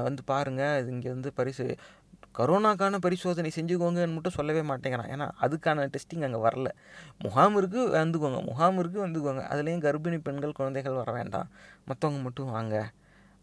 வந்து 0.03 0.25
பாருங்கள் 0.25 0.87
இங்கே 0.87 1.09
வந்து 1.09 1.33
பரிசு 1.33 1.75
கரோனாக்கான 2.39 2.97
பரிசோதனை 2.97 3.51
செஞ்சுக்கோங்கன்னு 3.55 4.13
மட்டும் 4.13 4.33
சொல்லவே 4.33 4.61
மாட்டேங்கிறான். 4.61 5.11
ஏன்னா 5.15 5.31
அதுக்கான 5.41 5.89
டெஸ்டிங் 5.95 6.25
அங்கே 6.25 6.39
வரல. 6.39 6.69
முகாம் 7.19 7.61
வந்துக்கோங்க. 7.61 8.45
முகாம் 8.45 8.79
இருக்குது 8.79 9.05
வந்துக்கோங்க. 9.07 9.43
அதுலேயும் 9.53 9.85
கர்ப்பிணி 9.87 10.19
பெண்கள் 10.23 10.53
குழந்தைகள் 10.53 10.93
வர 10.93 11.13
வேண்டாம். 11.13 11.49
மற்றவங்க 11.87 12.23
மட்டும் 12.23 12.51
வாங்க. 12.51 12.91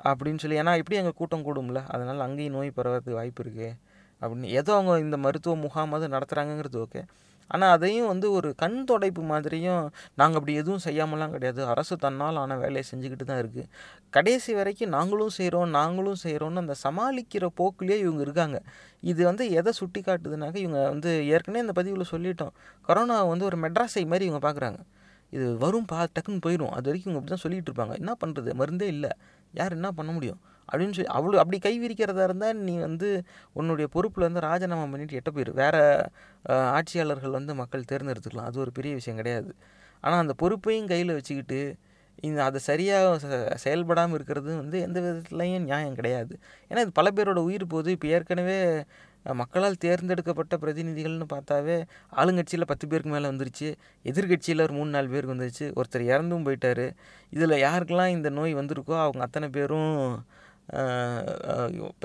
அப்படின்னு 0.03 0.37
சொல்லி 0.37 0.59
ஏன்னா 0.59 0.77
எப்படி 0.77 0.97
அங்கே 0.97 1.11
கூட்டம் 1.15 1.45
கூடும்ல. 1.45 1.83
அதனால் 1.85 2.19
அங்கேயும் 2.19 2.53
நோய் 2.53 2.71
பரவறதுக்கு 2.75 3.11
வாய்ப்பு 3.11 3.43
இருக்குது 3.43 3.77
அப்படின்னு 4.21 4.43
ஏதோ 4.43 4.73
அவங்க 4.73 4.99
இந்த 4.99 5.17
மருத்துவ 5.17 5.55
முகாம் 5.55 5.93
அது 5.93 6.07
நடத்துகிறாங்கங்கிறது 6.07 6.77
ஓகே 6.77 7.05
ஆனால் 7.53 7.71
அதையும் 7.75 8.09
வந்து 8.11 8.27
ஒரு 8.37 8.49
கண் 8.61 8.77
தொடைப்பு 8.89 9.23
மாதிரியும் 9.31 9.83
நாங்கள் 10.19 10.39
அப்படி 10.39 10.53
எதுவும் 10.61 10.83
செய்யாமலாம் 10.87 11.33
கிடையாது. 11.35 11.61
அரசு 11.73 11.95
தன்னால் 12.05 12.39
ஆன 12.43 12.57
வேலையை 12.63 12.83
செஞ்சுக்கிட்டு 12.91 13.25
தான் 13.31 13.41
இருக்குது 13.43 13.67
கடைசி 14.17 14.51
வரைக்கும் 14.59 14.93
நாங்களும் 14.97 15.33
செய்கிறோம் 15.37 15.69
நாங்களும் 15.79 16.19
செய்கிறோன்னு 16.25 16.63
அந்த 16.65 16.75
சமாளிக்கிற 16.85 17.47
போக்குலேயே 17.61 17.97
இவங்க 18.05 18.21
இருக்காங்க. 18.27 18.59
இது 19.11 19.21
வந்து 19.29 19.43
எதை 19.61 19.73
சுட்டி 19.81 20.01
காட்டுதுனாக்க 20.07 20.57
இவங்க 20.65 20.81
வந்து 20.93 21.11
ஏற்கனவே 21.33 21.63
இந்த 21.65 21.75
பதிவில் 21.79 22.11
சொல்லிட்டோம். 22.13 22.53
கொரோனா 22.89 23.17
வந்து 23.33 23.47
ஒரு 23.49 23.59
மெட்ராஸை 23.65 24.05
மாதிரி 24.13 24.27
இவங்க 24.29 24.43
பார்க்குறாங்க 24.47 24.81
இது 25.33 25.47
வரும் 25.63 25.87
பா 25.89 25.99
டக்குன்னு 26.15 26.43
போயிடும் 26.45 26.71
அது 26.77 26.87
வரைக்கும் 26.89 27.09
இவங்க 27.09 27.21
அப்படி 27.21 27.33
தான் 27.35 27.45
சொல்லிகிட்டு 27.45 27.69
இருப்பாங்க. 27.69 27.95
என்ன 28.01 28.11
பண்ணுறது 28.21 28.51
மருந்தே 28.61 28.87
இல்லை. 28.95 29.11
யார் 29.59 29.75
என்ன 29.77 29.89
பண்ண 29.97 30.11
முடியும்? 30.15 30.39
அப்படின்னு 30.71 30.95
சொல்லி 30.97 31.11
அவ்வளோ 31.17 31.41
அப்படி 31.43 31.59
கை 31.67 31.73
விரிக்கிறதா 31.83 32.23
இருந்தால் 32.29 32.61
நீ 32.69 32.75
வந்து 32.87 33.09
உன்னுடைய 33.59 33.87
பொறுப்பில் 33.95 34.27
வந்து 34.27 34.45
ராஜினாமா 34.49 34.85
பண்ணிட்டு 34.93 35.19
எட்ட 35.19 35.31
போயிரு. 35.35 35.53
வேறு 35.61 35.83
ஆட்சியாளர்கள் 36.77 37.37
வந்து 37.39 37.55
மக்கள் 37.61 37.89
தேர்ந்தெடுத்துக்கலாம். 37.91 38.49
அது 38.51 38.63
ஒரு 38.65 38.73
பெரிய 38.79 38.93
விஷயம் 39.01 39.19
கிடையாது. 39.21 39.51
ஆனால் 40.03 40.21
அந்த 40.23 40.35
பொறுப்பையும் 40.43 40.89
கையில் 40.93 41.17
வச்சுக்கிட்டு 41.19 41.61
இந்த 42.27 42.39
அது 42.45 42.59
சரியாக 42.69 43.57
செயல்படாமல் 43.63 44.15
இருக்கிறது 44.17 44.49
வந்து 44.61 44.77
எந்த 44.85 44.97
விதத்துலையும் 45.03 45.67
நியாயம் 45.67 45.95
கிடையாது. 45.99 46.33
ஏன்னா 46.71 46.81
இது 46.85 46.91
பல 46.99 47.09
பேரோட 47.17 47.39
உயிர் 47.49 47.71
போகுது. 47.73 47.89
இப்போ 47.95 48.07
ஏற்கனவே 48.15 48.57
மக்களால் 49.39 49.79
தேர்ந்தெடுக்கப்பட்ட 49.85 50.53
பிரதிநிதிகள்னு 50.63 51.27
பார்த்தாவே 51.33 51.77
ஆளுங்கட்சியில் 52.21 52.69
பத்து 52.71 52.85
பேருக்கு 52.91 53.13
மேலே 53.13 53.27
வந்துருச்சு. 53.31 53.69
எதிர்கட்சியில் 54.11 54.63
ஒரு 54.65 54.73
மூணு 54.77 54.89
நாலு 54.95 55.07
பேருக்கு 55.13 55.35
வந்துருச்சு. 55.35 55.65
ஒருத்தர் 55.79 56.05
இறந்தும் 56.11 56.45
போயிட்டாரு. 56.47 56.85
இதில் 57.35 57.55
யாருக்கெல்லாம் 57.65 58.13
இந்த 58.17 58.29
நோய் 58.39 58.53
வந்திருக்கோ 58.59 58.95
அவங்க 59.05 59.23
அத்தனை 59.27 59.49
பேரும் 59.57 59.91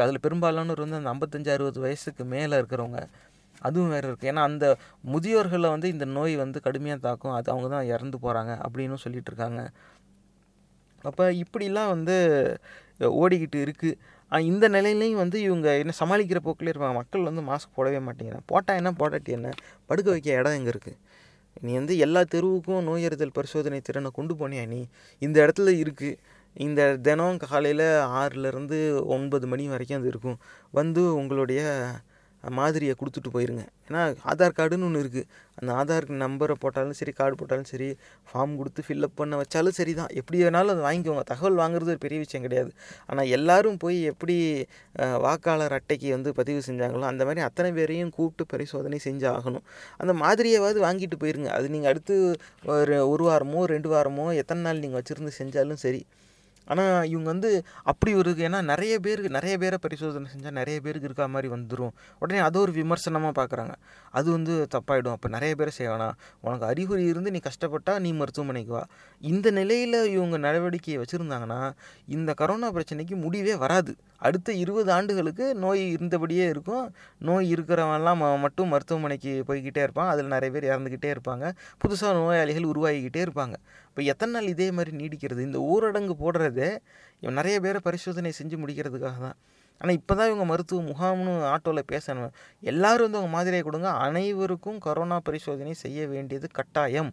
அதில் 0.02 0.22
பெரும்பாலானோர் 0.26 0.84
வந்து 0.84 0.98
அந்த 1.00 1.12
ஐம்பத்தஞ்சு 1.14 1.50
அறுபது 1.54 1.80
வயசுக்கு 1.86 2.24
மேலே 2.34 2.54
இருக்கிறவங்க 2.60 3.00
அதுவும் 3.66 3.92
வேறு 3.94 4.06
இருக்குது 4.08 4.30
ஏன்னா 4.30 4.42
அந்த 4.50 4.64
முதியோர்களை 5.12 5.68
வந்து 5.74 5.88
இந்த 5.94 6.06
நோய் 6.16 6.34
வந்து 6.42 6.58
கடுமையாக 6.66 7.00
தாக்கும். 7.06 7.34
அது 7.38 7.48
அவங்க 7.52 7.68
தான் 7.74 7.88
இறந்து 7.94 8.16
போகிறாங்க 8.24 8.52
அப்படின்னு 8.66 8.96
சொல்லிட்டு 9.04 9.30
இருக்காங்க. 9.32 9.60
அப்போ 11.08 11.24
இப்படிலாம் 11.42 11.92
வந்து 11.94 12.16
ஓடிக்கிட்டு 13.22 13.58
இருக்குது 13.66 14.12
இந்த 14.50 14.66
நிலையிலையும் 14.76 15.20
வந்து 15.22 15.38
இவங்க 15.46 15.68
என்ன 15.82 15.92
சமாளிக்கிற 16.00 16.38
போக்கிலே 16.46 16.72
இருப்பாங்க. 16.72 16.96
மக்கள் 17.00 17.26
வந்து 17.28 17.42
மாஸ்க் 17.50 17.74
போடவே 17.78 18.00
மாட்டேங்கிறாங்க 18.06 18.46
போட்டால் 18.52 18.78
என்ன? 18.80 18.90
போடாட்டி 19.00 19.32
என்ன? 19.38 19.50
படுக்க 19.90 20.08
வைக்க 20.14 20.38
இடம் 20.40 20.56
எங்கே 20.58 20.72
இருக்குது 20.74 21.00
நீ 21.66 21.72
வந்து 21.80 21.94
எல்லா 22.04 22.20
தெருவுக்கும் 22.34 22.86
நோயறிதல் 22.88 23.36
பரிசோதனை 23.38 23.78
திறனை 23.88 24.10
கொண்டு 24.18 24.34
போனியா 24.40 24.64
நீ? 24.72 24.80
இந்த 25.22 25.36
இடத்துல 25.44 25.72
இருக்குது 25.82 26.18
இந்த 26.66 26.80
தினம் 27.06 27.38
காலையில் 27.44 27.86
ஆறுலேருந்து 28.22 28.80
ஒன்பது 29.16 29.46
மணி 29.52 29.64
வரைக்கும் 29.74 30.00
அது 30.00 30.10
இருக்கும். 30.14 30.40
வந்து 30.80 31.04
உங்களுடைய 31.20 31.62
மாதிரியை 32.44 32.94
கொடுத்துட்டு 33.00 33.30
போயிருங்க. 33.34 33.62
ஏன்னா 33.88 34.00
ஆதார் 34.30 34.56
கார்டுன்னு 34.56 34.86
ஒன்று 34.88 35.02
இருக்குது 35.02 35.28
அந்த 35.58 35.70
ஆதார் 35.80 36.06
நம்பரை 36.22 36.54
போட்டாலும் 36.62 36.96
சரி 36.98 37.12
கார்டு 37.20 37.36
போட்டாலும் 37.40 37.68
சரி 37.70 37.86
ஃபார்ம் 38.28 38.56
கொடுத்து 38.58 38.80
ஃபில்அப் 38.86 39.14
பண்ண 39.20 39.34
வச்சாலும் 39.40 39.76
சரி 39.78 39.92
தான் 40.00 40.10
எப்படி 40.20 40.38
வேணாலும் 40.44 40.72
அது 40.74 40.82
வாங்கிக்கோங்க. 40.86 41.22
தகவல் 41.30 41.56
வாங்குறது 41.62 41.92
ஒரு 41.94 42.02
பெரிய 42.04 42.18
விஷயம் 42.24 42.44
கிடையாது. 42.46 42.70
ஆனால் 43.10 43.30
எல்லோரும் 43.36 43.78
போய் 43.84 43.98
எப்படி 44.12 44.36
வாக்காளர் 45.26 45.76
அட்டைக்கு 45.78 46.10
வந்து 46.16 46.32
பதிவு 46.40 46.60
செஞ்சாங்களோ 46.68 47.06
அந்த 47.12 47.24
மாதிரி 47.28 47.44
அத்தனை 47.48 47.70
பேரையும் 47.78 48.12
கூப்பிட்டு 48.18 48.46
பரிசோதனை 48.52 48.98
செஞ்சு 49.06 49.26
ஆகணும். 49.36 49.64
அந்த 50.02 50.14
மாதிரியாவது 50.24 50.80
வாங்கிட்டு 50.86 51.18
போயிருங்க. 51.22 51.50
அது 51.58 51.72
நீங்கள் 51.76 51.92
அடுத்து 51.92 52.16
ஒரு 52.76 52.98
ஒரு 53.12 53.26
வாரமோ 53.30 53.62
ரெண்டு 53.74 53.90
வாரமோ 53.94 54.26
எத்தனை 54.42 54.62
நாள் 54.68 54.82
நீங்கள் 54.84 55.00
வச்சுருந்து 55.00 55.34
செஞ்சாலும் 55.40 55.82
சரி. 55.86 56.02
ஆனால் 56.66 57.04
இவங்க 57.04 57.30
வந்து 57.30 57.64
அப்படி 57.82 58.14
ஒரு 58.14 58.30
ஏன்னா 58.30 58.62
நிறைய 58.62 58.98
பேருக்கு 58.98 59.30
நிறைய 59.30 59.58
பேரை 59.58 59.78
பரிசோதனை 59.80 60.30
செஞ்சால் 60.30 60.50
நிறைய 60.50 60.80
பேருக்கு 60.80 61.04
இருக்கா 61.04 61.26
மாதிரி 61.26 61.52
வந்துடும் 61.52 61.90
உடனே 62.18 62.40
அது 62.40 62.60
ஒரு 62.60 62.72
விமர்சனமாக 62.72 63.42
பார்க்குறாங்க 63.42 63.74
அது 64.10 64.30
வந்து 64.30 64.66
தப்பாயிடும். 64.74 65.10
அப்போ 65.10 65.28
நிறைய 65.28 65.54
பேரை 65.54 65.72
செய்வானா 65.78 66.10
உனக்கு 66.40 66.66
அறிகுறி 66.66 67.04
இருந்து 67.04 67.30
நீ 67.30 67.38
கஷ்டப்பட்டா 67.38 67.98
நீ 67.98 68.12
மருத்துவமனைக்கு 68.12 68.72
வா. 68.72 68.86
இந்த 69.20 69.50
நிலையில் 69.50 70.04
இவங்க 70.04 70.38
நடவடிக்கையை 70.38 71.02
வச்சுருந்தாங்கன்னா 71.02 71.72
இந்த 72.06 72.34
கரோனா 72.40 72.68
பிரச்சனைக்கு 72.72 73.16
முடிவே 73.16 73.54
வராது. 73.54 73.96
அடுத்த 74.16 74.52
இருபது 74.52 74.92
ஆண்டுகளுக்கு 74.92 75.54
நோய் 75.54 75.94
இருந்தபடியே 75.94 76.48
இருக்கும். 76.48 76.94
நோய் 77.18 77.54
இருக்கிறவன்லாம் 77.54 78.16
ம- 78.16 78.38
மட்டும் 78.38 78.68
மருத்துவமனைக்கு 78.68 79.44
போய்கிட்டே 79.48 79.78
இருப்பான். 79.78 80.08
அதில் 80.08 80.26
நிறைய 80.26 80.60
பேர் 80.60 80.70
இறந்துக்கிட்டே 80.70 81.16
இருப்பாங்க. 81.16 81.52
புதுசாக 81.84 82.12
நோயாளிகள் 82.12 82.62
உருவாகிக்கிட்டே 82.62 83.26
இருப்பாங்க. 83.26 83.54
இப்போ 83.94 84.04
எத்தனை 84.12 84.32
நாள் 84.32 84.48
இதே 84.52 84.66
மாதிரி 84.76 84.92
நீடிக்கிறது? 85.00 85.40
இந்த 85.48 85.58
ஊரடங்கு 85.72 86.14
போடுறதே 86.22 86.68
இவன் 87.20 87.36
நிறைய 87.38 87.56
பேரை 87.64 87.80
பரிசோதனை 87.84 88.30
செஞ்சு 88.38 88.56
முடிக்கிறதுக்காக 88.62 89.18
தான். 89.26 89.36
ஆனால் 89.80 89.96
இப்போ 89.98 90.14
தான் 90.14 90.28
இவங்க 90.30 90.44
மருத்துவ 90.44 90.80
முகாம்னு 90.88 91.32
ஆட்டோவில் 91.52 91.88
பேசணும் 91.92 92.32
எல்லாரும் 92.72 93.06
வந்து 93.06 93.18
அவங்க 93.18 93.32
மாதிரியை 93.36 93.62
கொடுங்க. 93.62 93.90
அனைவருக்கும் 94.06 94.78
கொரோனா 94.78 95.18
பரிசோதனை 95.20 95.74
செய்ய 95.84 96.06
வேண்டியது 96.06 96.48
கட்டாயம். 96.58 97.12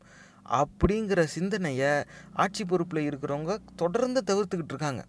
அப்படிங்கிற 0.62 1.24
சிந்தனையை 1.38 1.92
ஆட்சி 2.34 2.66
பொறுப்பில் 2.66 3.08
இருக்கிறவங்க 3.10 3.58
தொடர்ந்து 3.76 4.24
தவிர்த்துக்கிட்டு 4.32 4.76
இருக்காங்க. 4.76 5.04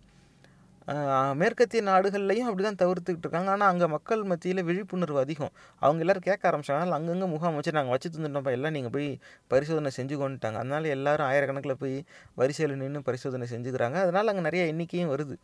மேற்கத்திய 1.41 1.81
நாடுகள்லையும் 1.89 2.49
அப்படி 2.49 2.65
தான் 2.67 2.79
தவிர்த்துக்கிட்டு 2.83 3.27
இருக்காங்க. 3.27 3.51
ஆனால் 3.55 3.71
அங்கே 3.73 3.87
மக்கள் 3.95 4.23
மத்தியில் 4.31 4.63
விழிப்புணர்வு 4.69 5.21
அதிகம். 5.25 5.53
அவங்க 5.85 6.03
எல்லாரும் 6.05 6.27
கேட்க 6.29 6.51
ஆரம்பிச்சாங்க. 6.51 6.97
அங்கங்கே 6.99 7.29
முகாம் 7.35 7.57
வச்சு 7.59 7.77
நாங்கள் 7.79 7.95
வச்சு 7.95 8.11
தந்துட்டோம்ப்பா. 8.15 8.55
எல்லாம் 8.59 8.75
நீங்கள் 8.77 8.95
போய் 8.97 9.09
பரிசோதனை 9.55 9.93
செஞ்சு 9.99 10.17
கொண்டுட்டாங்க. 10.23 10.59
அதனால் 10.63 10.89
எல்லோரும் 10.97 11.29
ஆயிரக்கணக்கில் 11.31 11.81
போய் 11.83 11.97
வரிசையில் 12.43 12.77
நின்று 12.83 13.03
பரிசோதனை 13.09 13.49
செஞ்சுக்கிறாங்க. 13.55 13.99
அதனால் 14.07 14.31
அங்கே 14.33 14.45
நிறைய 14.49 14.65
எண்ணிக்கையும் 14.73 15.13
வருது. 15.15 15.37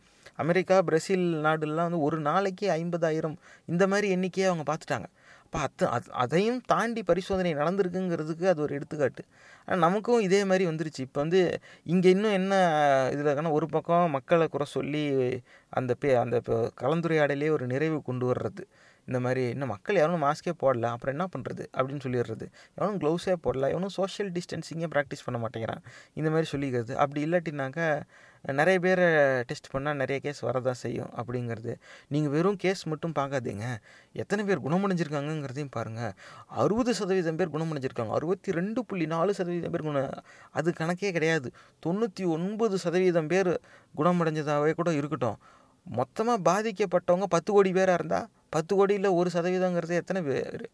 அமெரிக்கா 0.42 0.76
பிரசில் 0.88 1.28
நாடுலாம் 1.46 1.88
வந்து 1.88 2.00
ஒரு 2.08 2.18
நாளைக்கு 2.28 2.66
ஐம்பதாயிரம் 2.80 3.36
இந்த 3.72 3.84
மாதிரி 3.92 4.08
எண்ணிக்கையை 4.16 4.48
அவங்க 4.50 4.64
பார்த்துட்டாங்க 4.70 5.08
அப்போ 5.52 5.60
அது 5.66 5.84
அது 5.96 6.08
அதையும் 6.22 6.58
தாண்டி 6.66 7.02
பரிசோதனை 7.02 7.50
நடந்திருக்குங்கிறதுக்கு 7.54 8.46
அது 8.52 8.60
ஒரு 8.64 8.72
எடுத்துக்காட்டு. 8.78 9.22
ஆனால் 9.66 9.82
நமக்கும் 9.84 10.24
இதே 10.26 10.40
மாதிரி 10.44 10.64
வந்துருச்சு. 10.70 11.00
இப்போ 11.06 11.20
வந்து 11.20 11.40
இங்கே 11.92 12.08
இன்னும் 12.14 12.32
என்ன 12.32 12.52
இதில் 13.12 13.28
இருக்குன்னா 13.28 13.52
ஒரு 13.58 13.66
பக்கம் 13.68 14.10
மக்களை 14.16 14.46
குறை 14.48 14.66
சொல்லி 14.74 15.04
அந்த 15.72 15.94
பே 15.94 16.10
அந்த 16.14 16.36
இப்போ 16.36 16.56
கலந்துரையாடலே 16.82 17.48
ஒரு 17.56 17.66
நிறைவு 17.66 18.02
கொண்டு 18.02 18.26
வர்றது. 18.32 18.64
இந்த 19.08 19.20
மாதிரி 19.26 19.42
இன்னும் 19.54 19.72
மக்கள் 19.74 20.00
எவனும் 20.02 20.24
மாஸ்க்கே 20.26 20.54
போடல 20.62 20.90
அப்புறம் 20.94 21.14
என்ன 21.16 21.26
பண்ணுறது 21.34 21.64
அப்படின்னு 21.76 22.04
சொல்லிடுறது. 22.06 22.46
எவனும் 22.78 23.00
க்ளவுஸே 23.02 23.36
போடல 23.46 23.70
எவனும் 23.74 23.94
சோஷியல் 24.00 24.30
டிஸ்டன்சிங்கே 24.36 24.90
ப்ராக்டிஸ் 24.94 25.26
பண்ண 25.26 25.38
மாட்டேங்கிறான். 25.44 25.82
இந்த 26.14 26.30
மாதிரி 26.30 26.48
சொல்லிக்கிறது. 26.54 26.94
அப்படி 27.04 27.22
இல்லாட்டினாக்கா 27.28 27.88
நிறைய 28.44 28.80
பேரை 28.80 29.06
டெஸ்ட் 29.48 29.68
பண்ணால் 29.74 29.98
நிறைய 30.02 30.18
கேஸ் 30.24 30.44
வரதான் 30.46 30.78
செய்யும் 30.84 31.10
அப்படிங்கிறது. 31.20 31.72
நீங்கள் 32.08 32.32
வெறும் 32.32 32.56
கேஸ் 32.56 32.82
மட்டும் 32.86 33.14
பார்க்காதீங்க. 33.18 33.66
எத்தனை 34.12 34.44
பேர் 34.44 34.64
குணமடைஞ்சிருக்காங்கங்கிறதையும் 34.66 35.72
பாருங்கள் 35.76 36.12
அறுபது 36.46 36.94
சதவீதம் 36.94 37.36
பேர் 37.36 37.54
குணமடைஞ்சிருக்காங்க. 37.56 38.14
அறுபத்தி 38.18 38.52
ரெண்டு 38.52 38.84
புள்ளி 38.84 39.06
நாலு 39.06 39.34
சதவீதம் 39.34 39.70
பேர் 39.70 39.86
குண 39.88 40.06
அது 40.50 40.70
கணக்கே 40.80 41.12
கிடையாது. 41.18 41.50
தொண்ணூற்றி 41.86 42.26
ஒன்பது 42.36 42.78
சதவீதம் 42.78 43.30
பேர் 43.34 43.52
குணமடைஞ்சதாகவே 44.00 44.74
கூட 44.80 44.92
இருக்கட்டும். 44.92 45.38
மொத்தமாக 45.86 46.38
பாதிக்கப்பட்டவங்க 46.50 47.26
பத்து 47.34 47.52
கோடி 47.52 47.72
பேராக 47.72 47.98
இருந்தால் 48.00 48.28
பத்து 48.50 48.72
கோடியில் 48.76 49.16
ஒரு 49.20 49.30
சதவீதங்கிறது 49.34 49.94
எத்தனை 50.00 50.20
பேர்? 50.22 50.64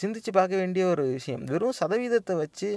சிந்திச்சு 0.00 0.30
பார்க்க 0.32 0.60
வேண்டிய 0.60 0.86
ஒரு 0.86 1.02
விஷயம். 1.06 1.42
வெறும் 1.44 1.74
சதவீதத்தை 1.80 2.34
வச்சு 2.36 2.68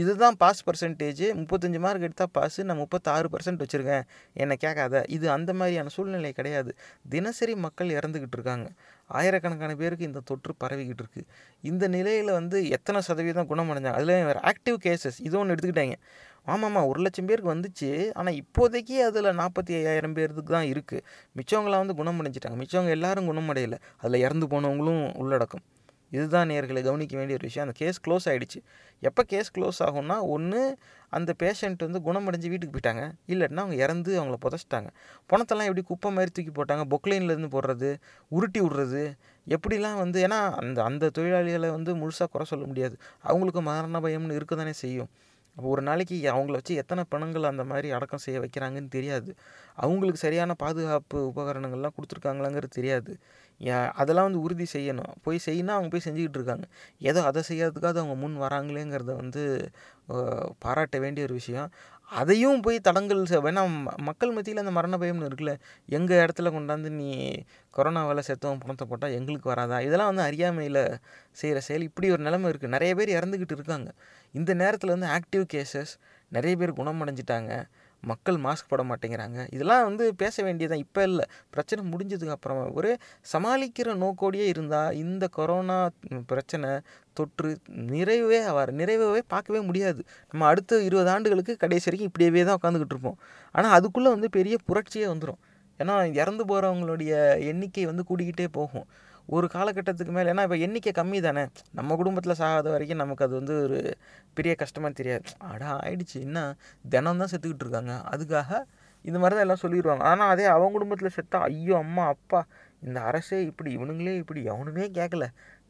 இதுதான் 0.00 0.36
பாஸ் 0.42 0.62
பர்சன்டேஜ் 0.66 1.22
முப்பத்தஞ்சு 1.40 1.78
மார்க் 1.78 2.02
எடுத்தால் 2.02 2.32
பாஸ் 2.32 2.60
நான் 2.60 2.76
முப்பத்தாறு 2.76 3.28
பர்சன்ட் 3.32 3.62
வச்சுருக்கேன். 3.62 4.04
என்னை 4.34 4.56
கேட்காத. 4.56 5.02
இது 5.16 5.30
அந்த 5.30 5.52
மாதிரியான 5.52 5.88
சூழ்நிலை 5.88 6.32
கிடையாது. 6.32 6.72
தினசரி 7.08 7.54
மக்கள் 7.66 7.88
இறந்துக்கிட்டு 7.88 8.38
இருக்காங்க. 8.38 8.68
ஆயிரக்கணக்கான 9.06 9.74
பேருக்கு 9.74 10.04
இந்த 10.04 10.20
தொற்று 10.24 10.54
பரவிக்கிட்டு 10.64 11.02
இருக்குது 11.04 11.26
இந்த 11.70 11.88
நிலையில் 11.88 12.30
வந்து 12.30 12.68
எத்தனை 12.68 13.00
சதவீதம் 13.00 13.48
குணமடைஞ்சாங்க? 13.52 13.98
அதில் 14.00 14.14
வேறு 14.28 14.40
ஆக்டிவ் 14.52 14.78
கேசஸ் 14.86 15.18
இது 15.18 15.38
ஒன்று 15.38 15.54
எடுத்துக்கிட்டாங்க. 15.54 15.96
ஆமாம்மா 16.46 16.82
ஒரு 16.90 17.00
லட்சம் 17.00 17.28
பேருக்கு 17.30 17.54
வந்துச்சு. 17.54 17.88
ஆனால் 18.12 18.36
இப்போதைக்கு 18.42 18.96
அதில் 19.08 19.30
நாற்பத்தி 19.42 19.72
ஐயாயிரம் 19.80 20.12
பேருக்கு 20.12 20.42
தான் 20.42 20.70
இருக்குது 20.74 21.04
மிச்சவங்களாம் 21.38 21.82
வந்து 21.84 21.98
குணமடைஞ்சிட்டாங்க. 22.00 22.58
மிச்சவங்க 22.62 22.88
எல்லாரும் 22.88 23.28
குணமடையலை. 23.32 23.78
அதில் 23.96 24.20
இறந்து 24.20 24.46
போனவங்களும் 24.46 25.02
உள்ளடக்கம். 25.16 25.64
இதுதான் 26.10 26.48
நேர்களை 26.48 26.82
கவனிக்க 26.82 27.16
வேண்டிய 27.16 27.38
ஒரு 27.40 27.46
விஷயம். 27.46 27.68
அந்த 27.68 27.72
கேஸ் 27.72 28.00
க்ளோஸ் 28.06 28.32
ஆகிடுச்சு 28.32 28.62
எப்போ 29.00 29.22
கேஸ் 29.22 29.52
க்ளோஸ் 29.58 29.78
ஆகும்னா 29.78 30.20
ஒன்று 30.20 30.78
அந்த 31.08 31.34
பேஷண்ட் 31.42 31.88
வந்து 31.88 32.00
குணமடைஞ்சு 32.06 32.48
வீட்டுக்கு 32.48 32.78
போயிட்டாங்க. 32.78 33.12
இல்லைன்னா 33.28 33.56
அவங்க 33.56 33.74
இறந்து 33.74 34.24
அவங்கள 34.24 34.34
புதைச்சிட்டாங்க. 34.44 34.88
பணத்தெல்லாம் 35.30 35.68
எப்படி 35.70 35.82
குப்பை 35.82 36.12
மாதிரி 36.12 36.30
தூக்கி 36.30 36.52
போட்டாங்க? 36.52 36.84
பொக்லைன்லேருந்து 36.94 37.50
போடுறது 37.56 37.96
உருட்டி 38.28 38.60
விடுறது 38.60 39.04
எப்படிலாம் 39.48 39.96
வந்து 39.96 40.26
ஏன்னா 40.26 40.38
அந்த 40.62 40.82
அந்த 40.82 41.10
தொழிலாளிகளை 41.18 41.70
வந்து 41.70 41.94
முழுசாக 41.96 42.30
குறை 42.30 42.46
சொல்ல 42.46 42.66
முடியாது. 42.66 42.96
அவங்களுக்கு 43.20 43.62
மரண 43.62 44.00
பயம்னு 44.00 44.34
இருக்க 44.34 44.54
தானே 44.54 44.72
செய்யும். 44.72 45.10
அப்போ 45.56 45.68
ஒரு 45.74 45.82
நாளைக்கு 45.88 46.16
அவங்கள 46.32 46.56
வச்சு 46.58 46.74
எத்தனை 46.82 47.02
பணங்கள் 47.12 47.50
அந்த 47.52 47.64
மாதிரி 47.70 47.88
அடக்கம் 47.96 48.22
செய்ய 48.24 48.38
வைக்கிறாங்கன்னு 48.44 48.90
தெரியாது. 48.96 49.30
அவங்களுக்கு 49.84 50.20
சரியான 50.24 50.54
பாதுகாப்பு 50.62 51.18
உபகரணங்கள்லாம் 51.32 51.96
கொடுத்துருக்காங்களாங்கிறது 51.98 52.78
தெரியாது. 52.78 53.12
அதெல்லாம் 54.00 54.28
வந்து 54.28 54.44
உறுதி 54.46 54.66
செய்யணும். 54.74 55.12
போய் 55.24 55.38
செய்யினா 55.46 55.72
அவங்க 55.76 55.90
போய் 55.94 56.06
செஞ்சுக்கிட்டு 56.06 56.38
இருக்காங்க. 56.40 56.66
ஏதோ 57.10 57.20
அதை 57.30 57.42
செய்யறதுக்காக 57.50 57.98
அவங்க 58.02 58.16
முன் 58.24 58.36
வராங்களேங்கிறத 58.44 59.14
வந்து 59.22 59.42
பாராட்ட 60.64 60.98
வேண்டிய 61.04 61.26
ஒரு 61.28 61.34
விஷயம். 61.40 61.68
அதையும் 62.12 62.60
போய் 62.60 62.80
தடங்கள் 62.80 63.22
ஏன்னா 63.22 63.62
மக்கள் 63.96 64.30
மத்தியில் 64.30 64.60
அந்த 64.60 64.72
மரண 64.72 64.96
பயம்னு 64.96 65.28
இருக்குல்ல 65.28 65.52
எங்கள் 65.86 66.26
இடத்துல 66.26 66.42
கொண்டாந்து 66.42 66.88
நீ 66.88 67.10
கொரோனாவால் 67.76 68.22
செத்தவன் 68.26 68.60
பணத்தை 68.60 68.86
போட்டால் 68.88 69.10
எங்களுக்கு 69.10 69.48
வராதா? 69.48 69.80
இதெல்லாம் 69.80 70.06
வந்து 70.06 70.22
அறியாமையில் 70.22 70.98
செய்கிற 71.30 71.60
செயல். 71.60 71.82
இப்படி 71.82 72.10
ஒரு 72.10 72.22
நிலைமை 72.22 72.50
இருக்குது 72.50 72.74
நிறைய 72.76 72.94
பேர் 72.94 73.08
இறந்துக்கிட்டு 73.08 73.56
இருக்காங்க. 73.58 73.92
இந்த 74.32 74.54
நேரத்தில் 74.54 74.94
வந்து 74.98 75.08
ஆக்டிவ் 75.16 75.44
கேசஸ் 75.54 75.92
நிறைய 76.28 76.56
பேர் 76.56 76.72
குணமடைஞ்சிட்டாங்க. 76.72 77.64
மக்கள் 78.02 78.36
மாஸ்க் 78.36 78.68
போட 78.68 78.82
மாட்டேங்கிறாங்க. 78.82 79.48
இதெல்லாம் 79.52 79.84
வந்து 79.84 80.14
பேச 80.14 80.42
வேண்டியதான் 80.42 80.82
இப்போ 80.84 81.02
இல்லை. 81.02 81.24
பிரச்சனை 81.50 81.84
முடிஞ்சதுக்கு 81.90 82.28
அப்புறமா. 82.28 82.70
ஒரு 82.72 82.98
சமாளிக்கிற 83.32 83.94
நோக்கோடியே 83.94 84.46
இருந்தால் 84.46 84.94
இந்த 84.94 85.28
கொரோனா 85.28 85.88
பிரச்சனை 86.26 86.70
தொற்று 87.20 87.50
நிறைவே 87.92 88.40
அவர் 88.52 88.72
நிறைவே 88.80 89.22
பார்க்கவே 89.34 89.62
முடியாது. 89.68 90.00
நம்ம 90.32 90.46
அடுத்த 90.52 90.82
இருபது 90.88 91.10
ஆண்டுகளுக்கு 91.16 91.54
கடைசி 91.64 91.86
வரைக்கும் 91.88 92.10
இப்படியே 92.10 92.44
தான் 92.48 92.58
உட்காந்துக்கிட்டு 92.60 92.96
இருப்போம். 92.96 93.20
ஆனால் 93.54 93.76
அதுக்குள்ளே 93.78 94.10
வந்து 94.16 94.30
பெரிய 94.38 94.56
புரட்சியே 94.70 95.06
வந்துடும் 95.12 95.40
ஏன்னா 95.80 95.94
இறந்து 96.22 96.42
போகிறவங்களுடைய 96.48 97.12
எண்ணிக்கை 97.50 97.84
வந்து 97.90 98.02
கூடிக்கிட்டே 98.08 98.46
போகும். 98.58 98.86
ஒரு 99.36 99.46
காலகட்டத்துக்கு 99.54 100.12
மேலே 100.16 100.30
ஏன்னா 100.32 100.44
இப்போ 100.46 100.56
எண்ணிக்கை 100.66 100.92
கம்மி 100.98 101.18
தானே. 101.26 101.42
நம்ம 101.78 101.96
குடும்பத்தில் 102.00 102.38
சாகாத 102.40 102.68
வரைக்கும் 102.74 103.00
நமக்கு 103.02 103.24
அது 103.26 103.34
வந்து 103.40 103.54
ஒரு 103.66 103.78
பெரிய 104.38 104.52
கஷ்டமாக 104.62 104.92
தெரியாது. 105.00 105.24
அடா 105.50 105.70
ஆயிடுச்சு. 105.84 106.16
என்ன? 106.26 106.38
தினம் 106.94 107.20
தான் 107.22 107.30
செத்துக்கிட்டு 107.32 107.64
இருக்காங்க. 107.66 107.94
அதுக்காக 108.12 108.50
இந்த 109.04 109.18
மாதிரி 109.20 109.34
தான் 109.36 109.46
எல்லாம் 109.46 109.62
சொல்லிடுவாங்க. 109.64 110.04
ஆனால் 110.12 110.30
அதே 110.34 110.46
அவங்க 110.54 110.74
குடும்பத்தில் 110.76 111.14
செத்தா 111.18 111.38
ஐயோ 111.50 111.76
அம்மா 111.84 112.04
அப்பா 112.14 112.40
இந்த 112.82 112.98
அரசே 113.08 113.38
இப்படி 113.50 113.70
இவனுங்களே 113.76 114.14
இப்படி 114.22 114.40
எவனுமே 114.52 114.84
கேட்கல 114.98 115.24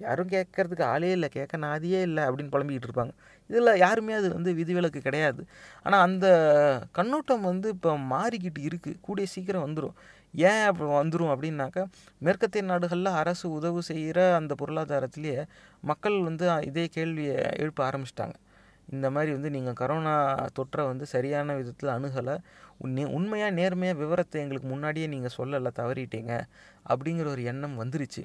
யாரும் 0.05 0.31
கேட்கறதுக்கு 0.35 0.85
ஆளே 0.93 1.11
இல்லை 1.17 1.29
கேட்க 1.37 1.59
நாதியே 1.67 2.01
இல்லை 2.09 2.23
அப்படின்னு 2.29 2.53
புலம்பிக்கிட்டு 2.55 2.89
இருப்பாங்க. 2.89 3.13
இதில் 3.51 3.81
யாருமே 3.85 4.13
அது 4.21 4.29
வந்து 4.37 4.51
விதிவிலக்கு 4.61 5.01
கிடையாது. 5.09 5.43
ஆனால் 5.87 6.05
அந்த 6.09 6.27
கண்ணோட்டம் 6.99 7.49
வந்து 7.51 7.69
இப்போ 7.77 7.93
மாறிக்கிட்டு 8.15 8.63
இருக்குது 8.71 9.01
கூடிய 9.07 9.27
சீக்கிரம் 9.35 9.67
வந்துடும் 9.67 9.97
ஏன் 10.49 10.65
அப்போ 10.71 10.87
வந்துடும் 11.01 11.33
அப்படின்னாக்கா 11.35 11.83
மேற்கத்திய 12.27 12.63
நாடுகளில் 12.71 13.19
அரசு 13.23 13.47
உதவு 13.59 13.81
செய்கிற 13.91 14.19
அந்த 14.41 14.53
பொருளாதாரத்திலேயே 14.61 15.41
மக்கள் 15.91 16.19
வந்து 16.29 16.47
இதே 16.71 16.85
கேள்வியை 16.97 17.37
எழுப்ப 17.63 17.81
ஆரம்பிச்சிட்டாங்க. 17.89 18.37
இந்த 18.95 19.07
மாதிரி 19.15 19.31
வந்து 19.37 19.51
நீங்கள் 19.57 19.79
கரோனா 19.81 20.15
தொற்றை 20.59 20.85
வந்து 20.91 21.07
சரியான 21.15 21.55
விதத்தில் 21.61 21.95
அணுகலை. 21.97 22.37
உன்னே 22.85 23.05
உண்மையாக 23.17 23.57
நேர்மையாக 23.61 24.01
விவரத்தை 24.03 24.39
எங்களுக்கு 24.45 24.69
முன்னாடியே 24.75 25.07
நீங்கள் 25.15 25.37
சொல்லலை 25.39 25.73
தவறிட்டீங்க 25.81 26.33
அப்படிங்கிற 26.93 27.29
ஒரு 27.35 27.43
எண்ணம் 27.53 27.77
வந்துருச்சு. 27.83 28.25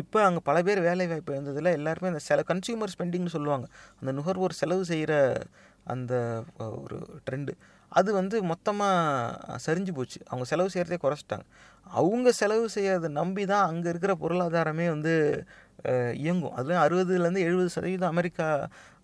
இப்போ 0.00 0.18
அங்கே 0.26 0.40
பல 0.48 0.56
பேர் 0.66 0.80
வேலை 0.88 1.04
வாய்ப்பு 1.10 1.32
இருந்ததில் 1.36 1.76
எல்லாருமே 1.78 2.10
அந்த 2.12 2.22
செல 2.28 2.40
கன்சியூமர் 2.50 2.92
ஸ்பெண்டிங்னு 2.94 3.32
சொல்லுவாங்க. 3.36 3.66
அந்த 4.00 4.10
நுகர்வோர் 4.18 4.60
செலவு 4.62 4.84
செய்கிற 4.92 5.12
அந்த 5.92 6.14
ஒரு 6.82 6.98
ட்ரெண்டு 7.26 7.52
அது 7.92 8.10
வந்து 8.18 8.36
மொத்தமாக 8.50 9.56
சரிஞ்சு 9.64 9.92
போச்சு. 9.96 10.18
அவங்க 10.28 10.44
செலவு 10.50 10.72
செய்கிறதே 10.74 10.98
குறைச்சிட்டாங்க. 11.04 11.44
அவங்க 12.00 12.28
செலவு 12.40 12.66
செய்கிறத 12.74 13.08
நம்பி 13.20 13.44
தான் 13.52 13.66
அங்கே 13.70 13.88
இருக்கிற 13.92 14.12
பொருளாதாரமே 14.22 14.86
வந்து 14.94 15.14
இயங்கும். 16.22 16.54
அதுலேயும் 16.58 16.84
அறுபதுலேருந்து 16.84 17.44
எழுபது 17.48 17.70
சதவீதம் 17.76 18.12
அமெரிக்கா 18.14 18.46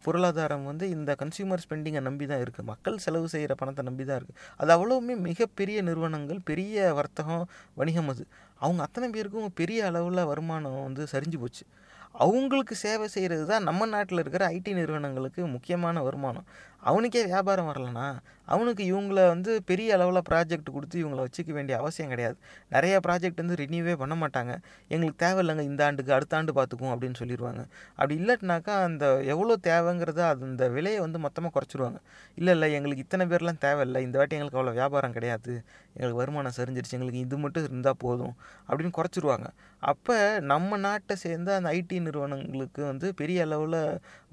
பொருளாதாரம் 0.04 0.64
வந்து 0.64 0.90
இந்த 0.90 1.16
கன்சியூமர் 1.20 1.62
ஸ்பெண்டிங்கை 1.64 2.00
நம்பி 2.00 2.26
தான் 2.26 2.42
இருக்குது 2.44 2.62
மக்கள் 2.62 2.98
செலவு 2.98 3.28
செய்கிற 3.28 3.54
பணத்தை 3.54 3.85
நம்பி 3.85 4.04
தான் 4.04 4.18
இருக்குது 4.20 4.38
அது 4.56 4.72
அவ்வளோவுமே 4.76 5.16
மிகப்பெரிய 5.20 5.82
நிறுவனங்கள் 5.82 6.40
பெரிய 6.44 6.94
வர்த்தகம் 6.94 7.48
வணிகம் 7.74 8.09
அது. 8.09 8.26
அவங்க 8.59 8.82
அத்தனை 8.82 9.09
பேருக்கும் 9.11 9.52
பெரிய 9.54 9.87
அளவில் 9.87 10.24
வருமானம் 10.24 10.82
வந்து 10.82 11.06
சரிஞ்சு 11.12 11.38
போச்சு. 11.38 11.64
அவங்களுக்கு 12.12 12.74
சேவை 12.74 13.06
செய்கிறது 13.06 13.46
தான் 13.46 13.62
நம்ம 13.62 13.87
நாட்டில் 13.87 14.18
இருக்கிற 14.18 14.48
ஐடி 14.48 14.72
நிறுவனங்களுக்கு 14.74 15.46
முக்கியமான 15.46 16.02
வருமானம். 16.02 16.46
அவனுக்கே 16.90 17.22
வியாபாரம் 17.33 17.68
வரலனா 17.70 18.09
அவனுக்கு 18.55 18.83
இவங்கள 18.90 19.20
வந்து 19.33 19.53
பெரிய 19.68 19.94
அளவில் 19.94 20.20
ப்ராஜெக்ட் 20.29 20.68
கொடுத்து 20.75 20.96
இவங்கள 21.03 21.20
வச்சுக்க 21.25 21.51
வேண்டிய 21.57 21.75
அவசியம் 21.81 22.12
கிடையாது. 22.12 22.37
நிறைய 22.75 22.94
ப்ராஜெக்ட் 23.07 23.40
வந்து 23.42 23.57
ரினியூவே 23.62 23.94
பண்ண 24.03 24.14
மாட்டாங்க. 24.20 24.53
எங்களுக்கு 24.94 25.18
தேவையில்லைங்க 25.25 25.62
இந்த 25.70 25.83
ஆண்டுக்கு 25.87 26.12
அடுத்த 26.16 26.37
ஆண்டு 26.38 26.53
பார்த்துக்குவோம் 26.59 26.92
அப்படின்னு 26.94 27.18
சொல்லிடுவாங்க 27.22 27.62
அப்படி 27.99 28.14
இல்லாட்டினாக்கா 28.20 28.75
அந்த 28.88 29.07
எவ்வளோ 29.33 29.57
தேவைங்கிறத 29.68 30.22
அது 30.33 30.44
அந்த 30.51 30.66
விலையை 30.77 31.01
வந்து 31.07 31.20
மொத்தமாக 31.25 31.53
குறைச்சிருவாங்க. 31.57 31.99
இல்லை 32.38 32.55
இல்லை 32.57 32.68
எங்களுக்கு 32.79 33.05
இத்தனை 33.07 33.27
பேர்லாம் 33.33 33.61
தேவையில்லை 33.66 34.03
இந்த 34.07 34.16
வாட்டி 34.20 34.37
எங்களுக்கு 34.38 34.61
அவ்வளோ 34.61 34.75
வியாபாரம் 34.81 35.16
கிடையாது. 35.16 35.55
எங்களுக்கு 35.96 36.20
வருமானம் 36.22 36.57
சரிஞ்சிருச்சு. 36.61 36.96
எங்களுக்கு 36.99 37.25
இது 37.27 37.37
மட்டும் 37.46 37.66
இருந்தால் 37.70 38.01
போதும் 38.05 38.35
அப்படின்னு 38.68 38.94
குறைச்சிருவாங்க. 39.01 39.49
அப்போ 39.83 40.14
நம்ம 40.53 40.77
நாட்டை 40.87 41.14
சேர்ந்த 41.25 41.51
அந்த 41.59 41.68
ஐடி 41.79 41.96
நிறுவனங்களுக்கு 42.07 42.81
வந்து 42.92 43.07
பெரிய 43.22 43.40
அளவில் 43.46 43.79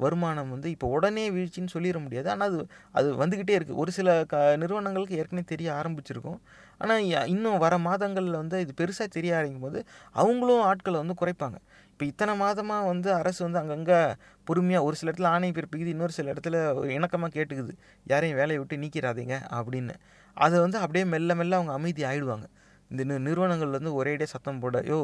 வருமானம் 0.05 0.53
வந்து 0.55 0.67
இப்போ 0.75 0.87
உடனே 0.97 1.25
வீழ்ச்சின்னு 1.35 1.73
சொல்லிட 1.75 1.97
முடியாது. 2.05 2.27
ஆனால் 2.33 2.42
அது 2.45 2.57
அது 2.97 3.07
வந்துக்கிட்டே 3.21 3.55
இருக்குது 3.57 3.79
ஒரு 3.83 3.91
சில 3.97 4.09
க 4.31 4.35
நிறுவனங்களுக்கு 4.61 5.19
ஏற்கனவே 5.21 5.45
தெரிய 5.53 5.69
ஆரம்பிச்சிருக்கும். 5.79 6.39
ஆனால் 6.81 7.03
இன்னும் 7.33 7.61
வர 7.65 7.73
மாதங்களில் 7.87 8.39
வந்து 8.41 8.57
இது 8.65 8.73
பெருசாக 8.81 9.09
தெரிய 9.17 9.31
ஆரம்பிக்கும் 9.39 9.67
போது 9.67 9.79
அவங்களும் 10.21 10.63
ஆட்களை 10.69 10.97
வந்து 11.03 11.15
குறைப்பாங்க. 11.21 11.57
இப்போ 11.91 12.03
இத்தனை 12.11 12.33
மாதமாக 12.43 12.87
வந்து 12.91 13.09
அரசு 13.19 13.39
வந்து 13.45 13.59
அங்கங்கே 13.63 13.99
பொறுமையாக 14.47 14.87
ஒரு 14.87 14.95
சில 14.99 15.09
இடத்துல 15.11 15.29
ஆணை 15.35 15.51
பிறப்பிக்குது 15.57 15.93
இன்னொரு 15.95 16.13
சில 16.17 16.33
இடத்துல 16.33 16.57
இணக்கமாக 16.97 17.31
கேட்டுக்குது. 17.37 17.73
யாரையும் 18.11 18.39
வேலையை 18.41 18.59
விட்டு 18.61 18.81
நீக்கிறாதீங்க 18.83 19.35
அப்படின்னு. 19.59 19.95
அதை 20.37 20.55
வந்து 20.65 20.77
அப்படியே 20.83 21.05
மெல்ல 21.13 21.35
மெல்ல 21.41 21.59
அவங்க 21.59 21.73
அமைதி 21.79 22.03
ஆகிடுவாங்க 22.11 22.47
இந்த 22.91 23.19
நிறுவனங்கள் 23.27 23.75
வந்து 23.77 23.91
ஒரேடியாக 23.99 24.31
சத்தம் 24.33 24.61
போட 24.63 24.79
யோ 24.91 24.97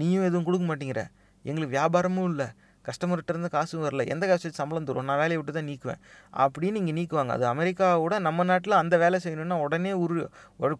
நீயும் 0.00 0.26
எதுவும் 0.28 0.46
கொடுக்க 0.46 0.64
மாட்டேங்கிற. 0.70 1.02
எங்களுக்கு 1.44 1.74
வியாபாரமும் 1.78 2.28
இல்லை. 2.30 2.46
கஸ்டமர்கிட்ட 2.88 3.32
இருந்து 3.34 3.50
காசும் 3.56 3.84
வரல. 3.86 4.04
எந்த 4.14 4.24
காசு 4.30 4.44
வச்சு 4.46 4.60
சம்பளம் 4.62 4.88
தரும் 4.90 5.08
நான் 5.10 5.20
வேலையை 5.22 5.38
விட்டு 5.40 5.54
தான் 5.58 5.68
நீக்குவேன். 5.70 6.00
அப்படின்னு 6.44 6.80
இங்கே 6.82 6.94
நீக்குவாங்க. 7.00 7.32
அது 7.38 7.46
அமெரிக்காவோட 7.54 8.16
நம்ம 8.28 8.44
நாட்டில் 8.50 8.80
அந்த 8.82 8.96
வேலை 9.04 9.20
செய்யணுன்னா 9.24 9.58
உடனே 9.66 9.92
உரு 10.04 10.16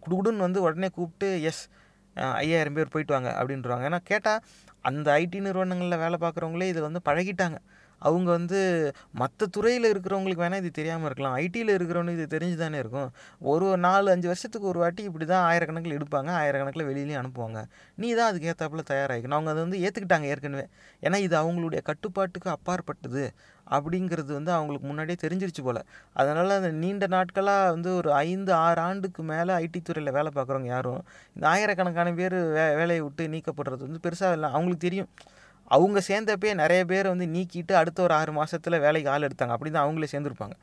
குடுகுடுன்னு 0.05 0.45
வந்து 0.47 0.61
உடனே 0.67 0.89
கூப்பிட்டு 0.97 1.29
எஸ் 1.51 1.63
ஐயாயிரம் 2.41 2.75
பேர் 2.77 2.93
போயிட்டு 2.93 3.13
வாங்க 3.15 3.31
அப்படின்றாங்க 3.39 3.83
ஏன்னா 3.89 3.99
கேட்டால் 4.11 4.39
அந்த 4.89 5.07
ஐடி 5.23 5.39
நிறுவனங்களில் 5.47 6.01
வேலை 6.03 6.17
பார்க்குறவங்களே 6.23 6.67
இதை 6.73 6.81
வந்து 6.87 7.01
பழகிட்டாங்க. 7.09 7.57
அவங்க 8.01 8.29
வந்து 8.31 8.59
மற்ற 9.21 9.47
துறையில் 9.55 9.89
இருக்கிறவங்களுக்கு 9.93 10.43
வேணால் 10.43 10.61
இது 10.63 10.71
தெரியாமல் 10.71 11.07
இருக்கலாம். 11.09 11.35
ஐடியில் 11.43 11.71
இருக்கிறவனுக்கு 11.77 12.19
இது 12.19 12.27
தெரிஞ்சு 12.35 12.57
தானே 12.63 12.77
இருக்கும். 12.83 13.09
ஒரு 13.51 13.77
நாலு 13.77 14.11
அஞ்சு 14.11 14.27
வருஷத்துக்கு 14.31 14.67
ஒரு 14.67 14.79
வாட்டி 14.79 15.03
இப்படி 15.03 15.25
தான் 15.25 15.45
ஆயிரக்கணக்கில் 15.51 15.95
எடுப்பாங்க. 15.97 16.29
ஆயிரக்கணக்கில் 16.41 16.87
வெளியிலையும் 16.89 17.21
அனுப்புவாங்க. 17.21 17.61
நீ 17.95 18.13
தான் 18.13 18.29
அதுக்கு 18.31 18.49
ஏற்றாப்புல 18.53 18.83
தயாராகிக்கணும். 18.93 19.37
அவங்க 19.39 19.51
அதை 19.53 19.61
வந்து 19.65 19.81
ஏற்றுக்கிட்டாங்க 19.85 20.27
ஏற்கனவே. 20.33 20.65
ஏன்னா 21.03 21.19
இது 21.27 21.35
அவங்களுடைய 21.41 21.81
கட்டுப்பாட்டுக்கு 21.91 22.49
அப்பாற்பட்டது 22.57 23.25
அப்படிங்கிறது 23.67 24.31
வந்து 24.37 24.51
அவங்களுக்கு 24.57 24.87
முன்னாடியே 24.87 25.17
தெரிஞ்சிருச்சு 25.23 25.63
போல். 25.63 25.81
அதனால் 26.13 26.57
அந்த 26.57 26.71
நீண்ட 26.83 27.07
நாட்களாக 27.15 27.71
வந்து 27.75 27.89
ஒரு 27.95 28.13
ஐந்து 28.13 28.53
ஆறு 28.65 28.79
ஆண்டுக்கு 28.81 29.23
மேலே 29.31 29.53
ஐடி 29.63 29.79
துறையில் 29.89 30.15
வேலை 30.17 30.31
பார்க்குறவங்க 30.35 30.69
யாரும் 30.75 31.01
இந்த 31.35 31.47
ஆயிரக்கணக்கான 31.53 32.13
பேர் 32.21 32.37
வே 32.57 32.67
வேலையை 32.81 33.01
விட்டு 33.07 33.25
நீக்கப்படுறது 33.33 33.81
வந்து 33.87 34.03
பெருசாக 34.05 34.37
இல்லை. 34.37 34.49
அவங்களுக்கு 34.55 34.87
தெரியும். 34.87 35.09
அவங்க 35.67 35.99
சேர்ந்தப்பே 36.09 36.51
நிறைய 36.63 36.81
பேர் 36.85 37.13
வந்து 37.13 37.25
நீக்கிட்டு 37.35 37.73
அடுத்த 37.81 38.01
ஒரு 38.07 38.13
ஆறு 38.13 38.31
மாதத்தில் 38.39 38.83
வேலைக்கு 38.85 39.09
ஆள் 39.13 39.27
எடுத்தாங்க. 39.29 39.55
அப்படி 39.55 39.71
தான் 39.71 39.85
அவங்களே 39.87 40.11
சேர்ந்துருப்பாங்க. 40.13 40.55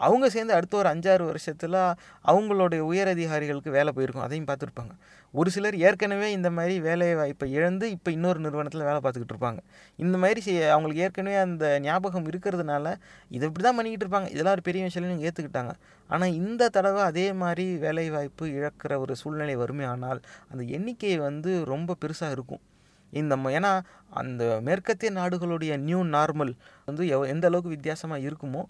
அவங்க 0.00 0.26
சேர்ந்து 0.34 0.54
அடுத்த 0.56 0.74
ஒரு 0.76 0.88
அஞ்சாறு 0.90 1.24
வருஷத்தில் 1.30 1.78
அவங்களுடைய 2.24 2.82
உயர் 2.90 3.10
அதிகாரிகளுக்கு 3.14 3.70
வேலை 3.76 3.90
போயிருக்கும். 3.96 4.24
அதையும் 4.26 4.46
பார்த்துருப்பாங்க. 4.50 4.92
ஒரு 5.34 5.48
சிலர் 5.54 5.76
ஏற்கனவே 5.86 6.28
இந்த 6.36 6.48
மாதிரி 6.56 6.74
வேலை 6.86 7.08
வாய்ப்பை 7.18 7.46
இழந்து 7.56 7.86
இப்போ 7.96 8.10
இன்னொரு 8.16 8.38
நிறுவனத்தில் 8.44 8.86
வேலை 8.88 9.00
பார்த்துக்கிட்டு 9.00 9.34
இருப்பாங்க. 9.34 9.60
இந்த 9.98 10.16
மாதிரி 10.22 10.40
செய்ய 10.46 10.70
அவங்களுக்கு 10.74 11.04
ஏற்கனவே 11.06 11.36
அந்த 11.46 11.66
ஞாபகம் 11.86 12.26
இருக்கிறதுனால 12.30 12.94
இதை 13.36 13.44
இப்படி 13.50 13.64
தான் 13.66 13.78
பண்ணிக்கிட்டு 13.78 14.06
இருப்பாங்க. 14.06 14.30
இதெல்லாம் 14.34 14.56
ஒரு 14.58 14.66
பெரிய 14.70 14.88
விஷயம் 14.88 15.24
ஏற்றுக்கிட்டாங்க 15.28 15.74
ஆனால் 16.10 16.34
இந்த 16.40 16.70
தடவை 16.76 17.02
அதே 17.10 17.26
மாதிரி 17.42 17.66
வேலைவாய்ப்பு 17.84 18.46
இழக்கிற 18.58 18.98
ஒரு 19.04 19.14
சூழ்நிலை 19.22 19.56
வருமே 19.64 19.86
ஆனால் 19.94 20.20
அந்த 20.50 20.62
எண்ணிக்கை 20.78 21.14
வந்து 21.28 21.52
ரொம்ப 21.74 21.96
பெருசாக 22.04 22.36
இருக்கும். 22.38 22.62
இந்த 23.10 23.36
ஏன்னா 23.36 23.80
அந்த 24.10 24.60
மேற்கத்திய 24.62 25.12
நாடுகளுடைய 25.12 25.76
நியூ 25.76 26.04
நார்மல் 26.04 26.52
வந்து 26.84 27.04
எவ் 27.06 27.26
எந்த 27.26 27.46
அளவுக்கு 27.46 27.68
வித்தியாசமாக 27.68 28.20
இருக்குமோ 28.20 28.62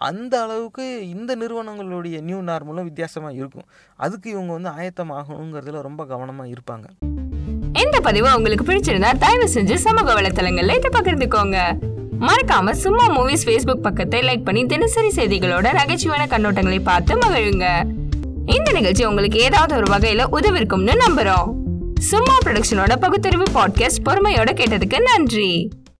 அந்த 0.00 0.42
அளவுக்கு 0.42 1.08
இந்த 1.08 1.36
நிறுவனங்களுடைய 1.36 2.20
நியூ 2.20 2.42
நார்மலும் 2.42 2.84
வித்தியாசமாக 2.84 3.34
இருக்கும். 3.34 3.66
அதுக்கு 3.96 4.30
இவங்க 4.30 4.52
வந்து 4.52 4.70
ஆயத்தமாகணுங்கிறதுல 4.70 5.80
ரொம்ப 5.80 6.04
கவனமாக 6.04 6.48
இருப்பாங்க. 6.48 6.86
இந்த 7.82 8.00
பதிவு 8.00 8.36
உங்களுக்கு 8.36 8.64
பிடிச்சிருந்தா 8.64 9.18
தயவு 9.18 9.48
செஞ்சு 9.54 9.74
சமூக 9.74 10.14
வலைத்தளங்கள்ல 10.20 10.76
இதை 10.76 10.90
பகிர்ந்துக்கோங்க. 11.00 11.58
மறக்காம 12.20 12.70
சும்மா 12.70 13.06
மூவிஸ் 13.16 13.46
ஃபேஸ்புக் 13.46 13.86
பக்கத்தை 13.86 14.20
லைக் 14.22 14.44
பண்ணி 14.44 14.66
தினசரி 14.66 15.08
செய்திகளோட 15.08 15.72
நகைச்சுவையான 15.80 16.26
கண்ணோட்டங்களை 16.34 16.80
பார்த்து 16.82 17.14
மகிழுங்க. 17.16 17.66
இந்த 18.44 18.72
நிகழ்ச்சி 18.72 19.04
உங்களுக்கு 19.04 19.38
ஏதாவது 19.38 19.74
ஒரு 19.76 19.86
வகையில 19.94 20.26
உதவிருக்கும்னு 20.38 20.96
நம்புறோம். 21.06 21.65
சும்மா 22.00 22.38
ப்ரொடக்ஷனோட 22.44 22.96
பகுத்தறிவு 23.00 23.42
பாட்காஸ்ட் 23.54 24.02
பொறுமையோட 24.04 24.52
கேட்டதுக்கு 24.52 25.00
நன்றி. 25.00 25.70